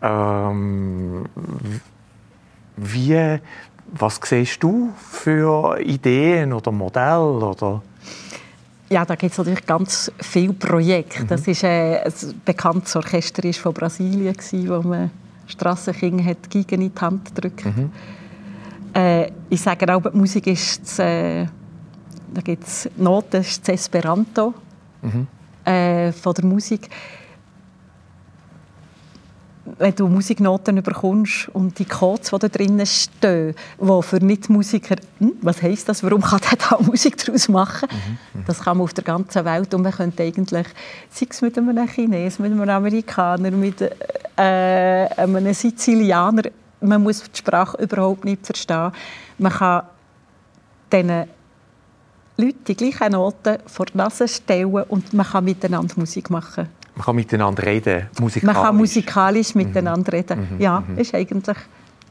ähm, 0.02 1.24
wie, 2.76 3.38
was 3.86 4.20
siehst 4.22 4.62
du 4.62 4.92
für 4.96 5.80
Ideen 5.80 6.52
oder 6.52 6.70
Modelle? 6.70 7.46
Oder? 7.46 7.82
Ja, 8.90 9.04
da 9.04 9.14
gibt 9.14 9.32
es 9.32 9.38
natürlich 9.38 9.66
ganz 9.66 10.12
viele 10.20 10.52
Projekte. 10.52 11.22
Mhm. 11.22 11.26
Das 11.28 11.48
ist 11.48 11.64
äh, 11.64 12.00
ein 12.04 12.12
bekanntes 12.44 12.94
Orchester 12.96 13.44
ist 13.44 13.58
von 13.58 13.72
Brasilien, 13.72 14.34
gewesen, 14.34 14.68
wo 14.68 14.86
man 14.86 15.10
Strassenkinder 15.46 16.24
hat 16.24 16.50
Gigen 16.50 16.82
in 16.82 16.92
die 16.94 17.00
Hand 17.00 17.34
gedrückt. 17.34 17.64
Mhm. 17.64 17.90
Äh, 18.94 19.30
ich 19.50 19.60
sage 19.60 19.92
auch, 19.94 20.02
die 20.02 20.16
Musik 20.16 20.46
ist 20.46 20.82
das, 20.82 20.98
äh, 21.00 21.46
da 22.32 22.40
gibt 22.42 22.64
es 22.64 22.88
Noten, 22.96 23.28
das 23.32 23.48
ist 23.48 23.68
das 23.68 23.74
Esperanto 23.74 24.54
mhm. 25.02 25.26
äh, 25.64 26.12
von 26.12 26.34
der 26.34 26.44
Musik 26.44 26.88
wenn 29.78 29.94
du 29.94 30.08
Musiknoten 30.08 30.82
bekommst 30.82 31.48
und 31.52 31.78
die 31.78 31.84
Codes, 31.84 32.30
die 32.30 32.38
da 32.38 32.48
drinnen 32.48 32.86
stehen, 32.86 33.54
die 33.80 34.02
für 34.02 34.16
Nicht-Musiker, 34.16 34.96
hm, 35.18 35.32
was 35.40 35.62
heisst 35.62 35.88
das, 35.88 36.02
warum 36.02 36.20
kann 36.20 36.40
der 36.50 36.58
da 36.70 36.78
Musik 36.80 37.16
daraus 37.24 37.48
machen? 37.48 37.88
Mhm, 37.90 38.40
mhm. 38.40 38.44
Das 38.46 38.60
kann 38.60 38.76
man 38.76 38.84
auf 38.84 38.94
der 38.94 39.04
ganzen 39.04 39.44
Welt 39.44 39.72
und 39.74 39.82
man 39.82 39.92
könnte 39.92 40.22
eigentlich, 40.22 40.66
sei 41.10 41.26
es 41.28 41.40
mit 41.40 41.56
einem 41.58 41.88
Chinesen, 41.88 42.42
mit 42.42 42.52
einem 42.52 42.68
Amerikaner, 42.68 43.50
mit 43.50 43.80
äh, 43.80 43.92
einem 44.36 45.52
Sizilianer, 45.54 46.42
man 46.84 47.02
muss 47.02 47.22
die 47.22 47.38
Sprache 47.38 47.76
überhaupt 47.82 48.24
nicht 48.24 48.44
verstehen. 48.44 48.92
Man 49.38 49.52
kann 49.52 49.82
diesen 50.92 51.24
Leuten 52.36 52.64
die 52.66 52.74
gleichen 52.74 53.12
Noten 53.12 53.58
vor 53.66 53.86
die 53.86 53.96
Nase 53.96 54.28
stellen 54.28 54.66
und 54.72 55.12
man 55.12 55.26
kann 55.26 55.44
miteinander 55.44 55.94
Musik 55.96 56.30
machen. 56.30 56.68
Man 56.96 57.04
kann 57.04 57.16
miteinander 57.16 57.64
reden, 57.64 58.08
musikalisch. 58.20 58.54
Man 58.54 58.64
kann 58.64 58.76
musikalisch 58.76 59.54
mhm. 59.54 59.62
miteinander 59.62 60.12
reden. 60.12 60.48
Mhm. 60.54 60.60
Ja, 60.60 60.80
mhm. 60.86 60.98
ist 60.98 61.14
eigentlich 61.14 61.56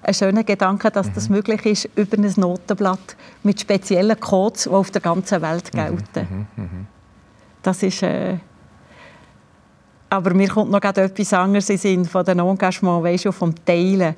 ein 0.01 0.13
schöner 0.13 0.43
Gedanke, 0.43 0.91
dass 0.91 1.07
mhm. 1.07 1.13
das 1.15 1.29
möglich 1.29 1.65
ist 1.65 1.89
über 1.95 2.17
ein 2.17 2.33
Notenblatt 2.35 3.15
mit 3.43 3.61
speziellen 3.61 4.19
Codes, 4.19 4.63
die 4.63 4.69
auf 4.69 4.91
der 4.91 5.01
ganzen 5.01 5.41
Welt 5.41 5.73
mhm. 5.73 5.77
gelten. 5.77 6.47
Mhm. 6.55 6.87
Das 7.61 7.83
ist... 7.83 8.03
Äh 8.03 8.37
aber 10.13 10.35
mir 10.35 10.47
kommt 10.47 10.69
noch 10.69 10.83
etwas 10.83 11.33
anderes 11.33 11.71
in 11.71 11.77
Sinn 11.77 12.05
von 12.05 12.23
den 12.23 12.37
Engagement, 12.37 13.03
weißt 13.03 13.25
du, 13.25 13.31
vom 13.31 13.53
Teilen. 13.65 14.15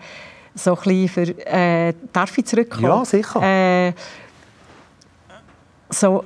So 0.56 0.78
ein 0.86 1.08
für, 1.08 1.22
äh, 1.48 1.94
darf 2.14 2.38
ich 2.38 2.46
zurückkommen? 2.46 2.86
Ja, 2.86 3.06
sicher. 3.06 3.42
Äh, 3.42 3.94
so 5.90 6.24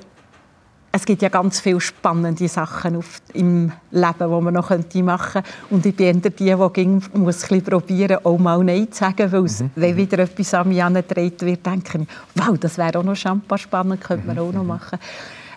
es 0.92 1.04
gibt 1.04 1.22
ja 1.22 1.28
ganz 1.28 1.60
viele 1.60 1.80
spannende 1.80 2.48
Sachen 2.48 2.96
auf, 2.96 3.20
im 3.32 3.70
Leben, 3.90 4.14
die 4.18 4.26
man 4.26 4.54
noch 4.54 4.70
machen 4.70 5.42
könnte. 5.42 5.48
Und 5.70 5.86
ich 5.86 5.94
bin 5.94 6.06
eher 6.06 6.14
die, 6.14 6.30
die 6.30 6.72
ging, 6.72 7.02
muss 7.14 7.50
ein 7.50 7.62
probieren, 7.62 8.18
auch 8.24 8.38
mal 8.38 8.62
Nein 8.64 8.90
zu 8.90 8.98
sagen, 8.98 9.30
weil 9.30 9.42
mhm. 9.42 9.70
wenn 9.76 9.96
wieder 9.96 10.18
etwas 10.18 10.54
an 10.54 10.68
mich 10.68 10.78
herangetreten 10.78 11.46
wird, 11.46 11.64
denke 11.64 11.98
ich, 11.98 12.08
wow, 12.34 12.58
das 12.58 12.76
wäre 12.76 12.98
auch 12.98 13.04
noch 13.04 13.14
spannend, 13.14 14.00
könnte 14.00 14.26
man 14.26 14.36
mhm. 14.36 14.42
auch 14.42 14.52
noch 14.52 14.64
machen. 14.64 14.98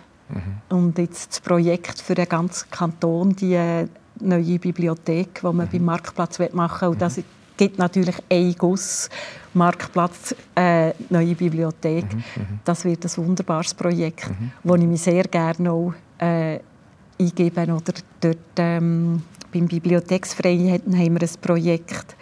Und 0.69 0.99
jetzt 0.99 1.31
das 1.31 1.41
Projekt 1.41 2.01
für 2.01 2.15
den 2.15 2.29
ganzen 2.29 2.71
Kanton, 2.71 3.37
die 3.37 3.55
äh, 3.55 3.87
neue 4.21 4.59
Bibliothek, 4.59 5.41
die 5.41 5.53
man 5.53 5.69
beim 5.69 5.85
Marktplatz 5.85 6.39
machen 6.53 6.81
will. 6.81 6.89
Und 6.89 7.03
das 7.03 7.21
gibt 7.57 7.79
natürlich 7.79 8.17
einen 8.31 8.55
Guss, 8.55 9.09
Marktplatz, 9.53 10.35
äh, 10.55 10.93
neue 11.11 11.35
Bibliothek. 11.35 12.13
Mhm, 12.13 12.19
mhm, 12.37 12.61
das 12.65 12.85
wird 12.85 13.05
ein 13.05 13.27
wunderbares 13.27 13.75
Projekt, 13.75 14.29
mhm. 14.29 14.51
wo 14.63 14.75
ich 14.75 14.83
mich 14.83 15.03
sehr 15.03 15.25
gerne 15.25 15.71
auch 15.71 15.95
äh, 16.19 16.59
eingebe. 17.21 17.63
Oder 17.63 17.95
dort 18.21 18.39
ähm, 18.57 19.23
beim 19.53 19.67
Bibliotheksverein 19.67 20.73
haben 20.73 21.15
wir 21.15 21.23
ein 21.23 21.41
Projekt, 21.41 22.17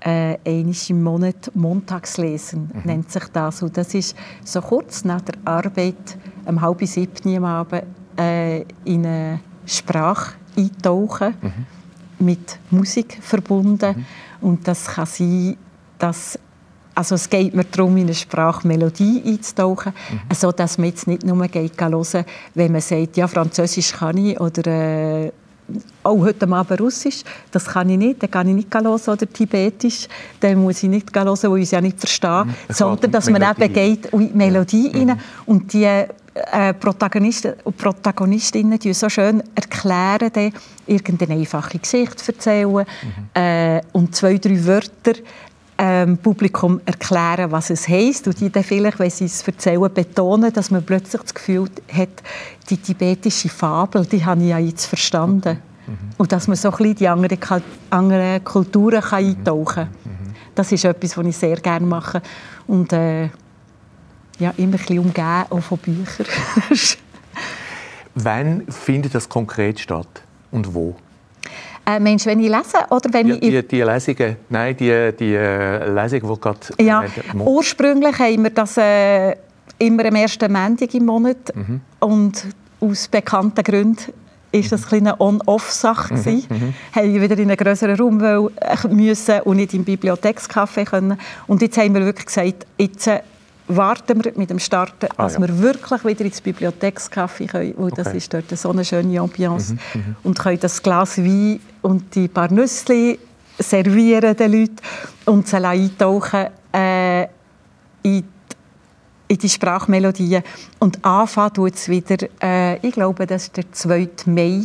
äh, 0.00 0.38
einmal 0.44 0.74
im 0.88 1.02
Monat 1.02 1.50
Montagslesen 1.54 2.70
mhm. 2.72 2.82
nennt 2.84 3.12
sich 3.12 3.24
das. 3.32 3.62
Und 3.62 3.76
das 3.76 3.94
ist 3.94 4.16
so 4.44 4.60
kurz 4.60 5.04
nach 5.04 5.20
der 5.20 5.36
Arbeit, 5.44 6.18
um 6.46 6.60
halb 6.60 6.84
sieben 6.86 7.36
am 7.36 7.44
Abend, 7.44 7.84
äh, 8.18 8.62
in 8.84 9.06
eine 9.06 9.40
Sprache 9.66 10.34
eintauchen, 10.56 11.34
mhm. 11.40 12.26
mit 12.26 12.58
Musik 12.70 13.18
verbunden. 13.20 13.96
Mhm. 13.96 14.48
Und 14.48 14.68
das 14.68 14.86
kann 14.86 15.06
sein, 15.06 15.56
dass 15.98 16.38
also 16.94 17.14
es 17.14 17.30
geht 17.30 17.54
mir 17.54 17.64
darum, 17.64 17.96
in 17.96 18.04
eine 18.04 18.14
Sprachmelodie 18.14 19.22
einzutauchen, 19.24 19.92
mhm. 20.10 20.34
sodass 20.34 20.78
man 20.78 20.88
jetzt 20.88 21.06
nicht 21.06 21.24
nur 21.24 21.46
geht 21.48 21.80
hören, 21.80 22.24
wenn 22.54 22.72
man 22.72 22.80
sagt, 22.80 23.16
ja, 23.16 23.26
Französisch 23.26 23.92
kann 23.92 24.18
ich 24.18 24.38
oder 24.38 24.66
äh, 24.66 25.32
auch 26.02 26.18
heute 26.18 26.46
Abend 26.52 26.80
Russisch, 26.80 27.22
das 27.50 27.64
kann 27.64 27.88
ich 27.88 27.96
nicht, 27.96 28.22
dann 28.22 28.30
kann 28.30 28.48
ich 28.48 28.54
nicht 28.54 28.74
hören, 28.74 28.86
oder 28.88 29.16
Tibetisch, 29.32 30.08
dann 30.40 30.62
muss 30.62 30.82
ich 30.82 30.90
nicht 30.90 31.14
hören, 31.14 31.28
weil 31.28 31.58
ich 31.58 31.64
es 31.64 31.70
ja 31.70 31.80
nicht 31.80 31.98
verstehe, 31.98 32.44
mhm. 32.44 32.54
sondern 32.68 33.10
dass 33.10 33.30
man 33.30 33.42
eben 33.42 33.72
geht 33.72 34.06
in 34.06 34.28
die 34.28 34.36
Melodie 34.36 34.90
mhm. 34.92 35.10
rein 35.10 35.20
und 35.46 35.72
die 35.72 36.04
äh, 36.34 36.72
Protagonisten 36.74 37.54
und 37.64 37.76
Protagonistinnen 37.76 38.78
die 38.78 38.94
so 38.94 39.08
schön 39.08 39.42
erklären, 39.54 40.30
dann 40.32 40.52
irgendeine 40.86 41.34
einfache 41.40 41.78
Geschichte 41.78 42.32
erzählen 42.32 42.72
mhm. 42.72 42.84
äh, 43.34 43.80
und 43.92 44.14
zwei, 44.14 44.38
drei 44.38 44.64
Wörter 44.64 45.12
ähm, 45.78 46.16
Publikum 46.18 46.80
erklären, 46.84 47.50
was 47.50 47.70
es 47.70 47.88
heisst 47.88 48.26
und 48.28 48.40
die 48.40 48.50
dann 48.50 48.62
vielleicht, 48.62 48.98
wenn 48.98 49.10
sie 49.10 49.24
es 49.24 49.46
erzählen, 49.46 49.92
betonen, 49.92 50.52
dass 50.52 50.70
man 50.70 50.84
plötzlich 50.84 51.20
das 51.22 51.34
Gefühl 51.34 51.68
hat, 51.92 52.22
die 52.70 52.76
tibetische 52.76 53.48
Fabel, 53.48 54.06
die 54.06 54.24
habe 54.24 54.42
ich 54.42 54.48
ja 54.48 54.58
jetzt 54.58 54.86
verstanden. 54.86 55.58
Mhm. 55.86 55.96
Und 56.16 56.32
dass 56.32 56.46
man 56.46 56.56
so 56.56 56.70
ein 56.70 56.76
bisschen 56.76 56.94
die 56.94 57.08
anderen, 57.08 57.38
anderen 57.90 58.44
Kulturen 58.44 59.00
kann 59.00 59.24
eintauchen 59.24 59.74
kann. 59.74 59.88
Mhm. 60.04 60.34
Das 60.54 60.70
ist 60.70 60.84
etwas, 60.84 61.16
was 61.16 61.26
ich 61.26 61.36
sehr 61.36 61.56
gerne 61.56 61.86
mache. 61.86 62.22
Und 62.66 62.92
äh, 62.92 63.30
ja, 64.42 64.52
immer 64.56 64.74
ein 64.74 64.78
bisschen 64.78 64.98
umgeben, 64.98 65.44
auch 65.50 65.60
von 65.60 65.78
Büchern. 65.78 66.26
Wann 68.14 68.66
findet 68.68 69.14
das 69.14 69.28
konkret 69.28 69.80
statt 69.80 70.22
und 70.50 70.74
wo? 70.74 70.94
Äh, 71.84 71.98
meinst 71.98 72.26
wenn 72.26 72.38
ich 72.40 72.48
lese 72.48 72.78
oder 72.90 73.12
wenn 73.12 73.28
ja, 73.28 73.34
ich... 73.34 73.40
Die, 73.40 73.68
die 73.68 73.82
Lesungen, 73.82 74.36
nein, 74.50 74.76
die, 74.76 75.12
die 75.18 75.34
äh, 75.34 75.88
Lesung, 75.90 76.20
die 76.20 76.40
gerade... 76.40 76.58
Ja, 76.80 77.04
ursprünglich 77.34 78.18
haben 78.18 78.42
wir 78.44 78.50
das 78.50 78.76
äh, 78.76 79.34
immer 79.78 80.04
am 80.04 80.14
ersten 80.14 80.52
Montag 80.52 80.94
im 80.94 81.06
Monat 81.06 81.54
mhm. 81.54 81.80
und 81.98 82.46
aus 82.80 83.08
bekannten 83.08 83.64
Gründen 83.64 84.12
ist 84.52 84.70
das 84.70 84.92
eine 84.92 85.18
On-Off-Sache 85.18 86.14
mhm. 86.14 86.42
mhm. 86.48 86.74
Haben 86.94 87.14
wir 87.14 87.22
wieder 87.22 87.38
in 87.38 87.48
einen 87.48 87.56
größeren 87.56 87.96
Raum 87.96 88.20
äh, 88.22 88.88
müssen 88.88 89.40
und 89.40 89.56
nicht 89.56 89.74
im 89.74 89.84
Bibliothekscafé 89.84 90.84
können. 90.84 91.18
Und 91.46 91.62
jetzt 91.62 91.78
haben 91.78 91.94
wir 91.94 92.04
wirklich 92.04 92.26
gesagt, 92.26 92.66
jetzt 92.78 93.06
äh, 93.06 93.20
warten 93.68 94.24
wir 94.24 94.32
mit 94.36 94.50
dem 94.50 94.58
Starten, 94.58 95.06
ah, 95.16 95.24
dass 95.24 95.34
ja. 95.34 95.40
wir 95.40 95.58
wirklich 95.58 96.04
wieder 96.04 96.24
ins 96.24 96.42
Bibliothekscafé 96.42 97.46
können, 97.46 97.74
weil 97.76 97.92
okay. 97.92 98.02
das 98.02 98.14
ist 98.14 98.32
dort 98.32 98.50
so 98.50 98.70
eine 98.70 98.84
schöne 98.84 99.20
Ambiance. 99.20 99.74
Mhm, 99.74 99.78
mhm, 99.94 100.16
und 100.22 100.38
können 100.38 100.60
das 100.60 100.82
Glas 100.82 101.18
Wein 101.18 101.60
und 101.82 102.14
die 102.14 102.28
paar 102.28 102.50
Nüsse 102.52 103.18
servieren 103.58 104.36
den 104.36 104.52
Leuten 104.52 104.76
und 105.26 105.46
sie 105.46 105.56
eintauchen 105.56 106.46
äh, 106.72 107.22
in, 107.22 107.28
die, 108.02 108.24
in 109.28 109.38
die 109.38 109.48
Sprachmelodien. 109.48 110.42
Und 110.78 111.04
anfangen 111.04 111.54
tut 111.54 111.74
es 111.74 111.88
wieder, 111.88 112.16
äh, 112.42 112.76
ich 112.86 112.92
glaube, 112.92 113.26
das 113.26 113.44
ist 113.44 113.56
der 113.56 113.70
2. 113.70 114.08
Mai, 114.26 114.62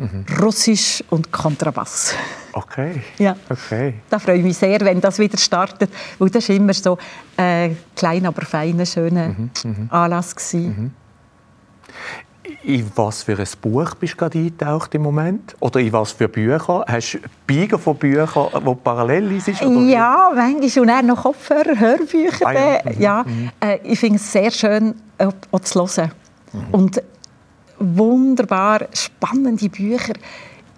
mhm. 0.00 0.24
Russisch 0.40 1.04
und 1.10 1.30
Kontrabass. 1.30 2.14
Okay. 2.52 3.02
Ja. 3.18 3.36
okay. 3.48 3.94
Da 4.08 4.18
freue 4.18 4.38
ich 4.38 4.44
mich 4.44 4.56
sehr, 4.56 4.80
wenn 4.80 5.00
das 5.00 5.18
wieder 5.18 5.38
startet, 5.38 5.90
weil 6.18 6.30
das 6.30 6.48
ist 6.48 6.56
immer 6.56 6.72
so 6.72 6.98
ein 7.36 7.72
äh, 7.72 7.74
kleiner, 7.94 8.28
aber 8.28 8.42
feiner, 8.42 8.86
schöner 8.86 9.28
mhm. 9.28 9.50
Mhm. 9.62 9.88
Anlass 9.90 10.34
gewesen. 10.34 10.66
Mhm. 10.66 10.90
In 12.64 12.90
was 12.96 13.22
für 13.22 13.38
ein 13.38 13.48
Buch 13.60 13.94
bist 13.94 14.14
du 14.14 14.16
gerade 14.16 14.38
eingetaucht 14.38 14.94
im 14.94 15.02
Moment? 15.02 15.54
Oder 15.60 15.80
in 15.80 15.92
was 15.92 16.12
für 16.12 16.28
Bücher? 16.28 16.84
Hast 16.86 17.12
du 17.12 17.18
Biegen 17.46 17.78
von 17.78 17.96
Büchern, 17.96 18.48
die 18.52 18.74
parallel 18.82 19.26
liest? 19.26 19.48
Ja, 19.48 20.32
manchmal. 20.34 20.80
Und 20.80 20.88
dann 20.88 21.06
noch 21.06 21.22
Kopfhörer, 21.22 21.78
Hörbücher. 21.78 22.46
Ah, 22.46 22.52
ja. 22.52 22.80
Ja 22.98 23.24
mhm. 23.24 23.50
äh, 23.60 23.78
ich 23.84 24.00
finde 24.00 24.16
es 24.16 24.32
sehr 24.32 24.50
schön, 24.50 24.94
auch 25.18 25.60
zu 25.60 25.80
hören. 25.80 26.10
Mhm. 26.52 26.60
Und 26.72 27.02
wunderbar 27.80 28.86
spannende 28.92 29.68
Bücher 29.68 30.14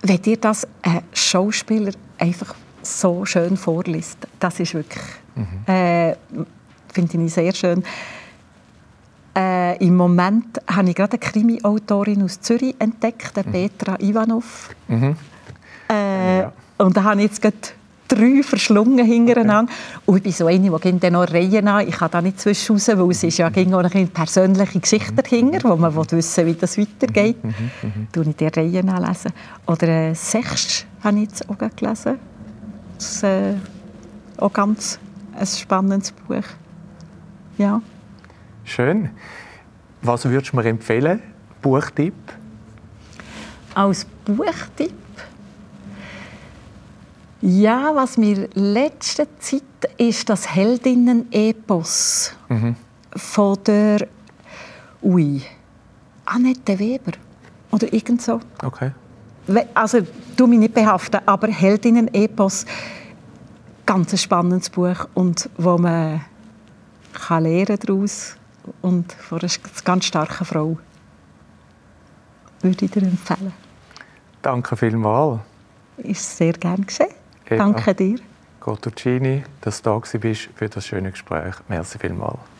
wenn 0.02 0.20
dir 0.20 0.36
das 0.36 0.66
ein 0.82 1.02
Schauspieler 1.12 1.92
einfach 2.18 2.54
so 2.82 3.24
schön 3.24 3.56
vorliest, 3.56 4.18
das 4.40 4.58
ist 4.60 4.74
wirklich, 4.74 5.04
mhm. 5.36 5.72
äh, 5.72 6.16
finde 6.92 7.24
ich 7.24 7.32
sehr 7.32 7.54
schön. 7.54 7.84
Äh, 9.34 9.78
Im 9.84 9.96
Moment 9.96 10.60
habe 10.68 10.90
ich 10.90 10.96
gerade 10.96 11.12
eine 11.12 11.20
Krimi-Autorin 11.20 12.22
aus 12.22 12.40
Zürich 12.40 12.74
entdeckt, 12.78 13.36
mhm. 13.36 13.52
Petra 13.52 13.98
Ivanov. 14.00 14.70
Mhm. 14.88 15.16
Äh, 15.88 16.38
ja. 16.40 16.52
Und 16.78 16.96
da 16.96 17.04
habe 17.04 17.20
ich 17.22 17.28
jetzt 17.28 17.40
gerade 17.40 17.56
drei 18.14 18.42
verschlungen 18.42 19.04
hintereinander. 19.04 19.72
Okay. 19.72 20.02
Und 20.06 20.16
ich 20.18 20.22
bin 20.22 20.32
so 20.32 20.46
eine, 20.46 20.78
die 20.78 20.98
dann 21.00 21.12
noch 21.14 21.30
Reihen 21.30 21.68
an. 21.68 21.86
Ich 21.86 21.96
kann 21.96 22.10
da 22.10 22.20
nicht 22.20 22.40
zwischen 22.40 22.74
raus, 22.74 22.88
weil 22.88 23.10
es 23.10 23.22
ist 23.22 23.38
ja 23.38 23.48
ging 23.48 23.72
auch 23.72 23.82
eine 23.82 24.06
persönliche 24.06 24.80
Geschichte 24.80 25.14
dahinter, 25.14 25.68
wo 25.68 25.76
man 25.76 25.94
wissen 25.94 26.46
will, 26.46 26.54
wie 26.54 26.58
das 26.58 26.78
weitergeht. 26.78 27.42
Mhm, 27.42 27.54
mhm, 27.82 28.08
mhm. 28.14 28.30
ich 28.30 28.36
die 28.36 28.46
Reihen 28.46 28.88
anlesen. 28.88 29.32
Oder 29.66 29.88
äh, 29.88 30.14
Sechst 30.14 30.86
habe 31.02 31.16
ich 31.16 31.22
jetzt 31.24 31.48
auch 31.48 31.58
gelesen. 31.58 32.18
Das 32.96 33.16
ist 33.16 33.22
äh, 33.24 33.54
auch 34.38 34.52
ganz 34.52 34.98
ein 35.36 35.46
spannendes 35.46 36.12
Buch. 36.12 36.44
Ja. 37.58 37.80
Schön. 38.64 39.10
Was 40.02 40.24
würdest 40.24 40.52
du 40.52 40.56
mir 40.56 40.64
empfehlen? 40.66 41.22
Buchtipp? 41.60 42.14
Als 43.74 44.04
Buchtipp? 44.24 45.01
Ja, 47.44 47.90
was 47.92 48.16
mir 48.18 48.48
letzte 48.54 49.26
Zeit 49.40 49.62
ist 49.96 50.28
das 50.28 50.54
Heldinnen-Epos 50.54 52.36
mhm. 52.48 52.76
von 53.16 53.58
der 53.64 54.06
Ui 55.02 55.42
Annette 56.24 56.78
Weber 56.78 57.12
oder 57.72 57.92
irgend 57.92 58.22
so. 58.22 58.38
Okay. 58.62 58.92
Also 59.74 60.06
du 60.36 60.46
mich 60.46 60.60
nicht 60.60 60.72
behaften, 60.72 61.20
aber 61.26 61.48
Heldinnen-Epos, 61.48 62.64
ganz 63.86 64.12
ein 64.12 64.18
spannendes 64.18 64.70
Buch 64.70 65.08
und 65.14 65.50
wo 65.58 65.76
man 65.78 66.24
kann 67.12 67.42
lernen 67.42 67.76
daraus 67.84 68.36
und 68.82 69.12
von 69.14 69.40
einer 69.40 69.50
ganz 69.82 70.04
starken 70.04 70.44
Frau 70.44 70.78
würde 72.60 72.84
ich 72.84 72.90
dir 72.92 73.02
empfehlen. 73.02 73.52
Danke 74.42 74.76
vielmals. 74.76 75.40
Ist 75.96 76.36
sehr 76.36 76.52
gern 76.52 76.86
geschehen. 76.86 77.08
Eva, 77.54 77.64
Danke 77.64 77.94
dir. 77.94 78.18
Gottuccini, 78.60 79.42
dass 79.60 79.82
du 79.82 79.90
da 79.90 79.96
warst 79.96 80.48
für 80.54 80.68
das 80.68 80.86
schöne 80.86 81.10
Gespräch. 81.10 81.54
Merci 81.68 81.98
vielmals. 81.98 82.51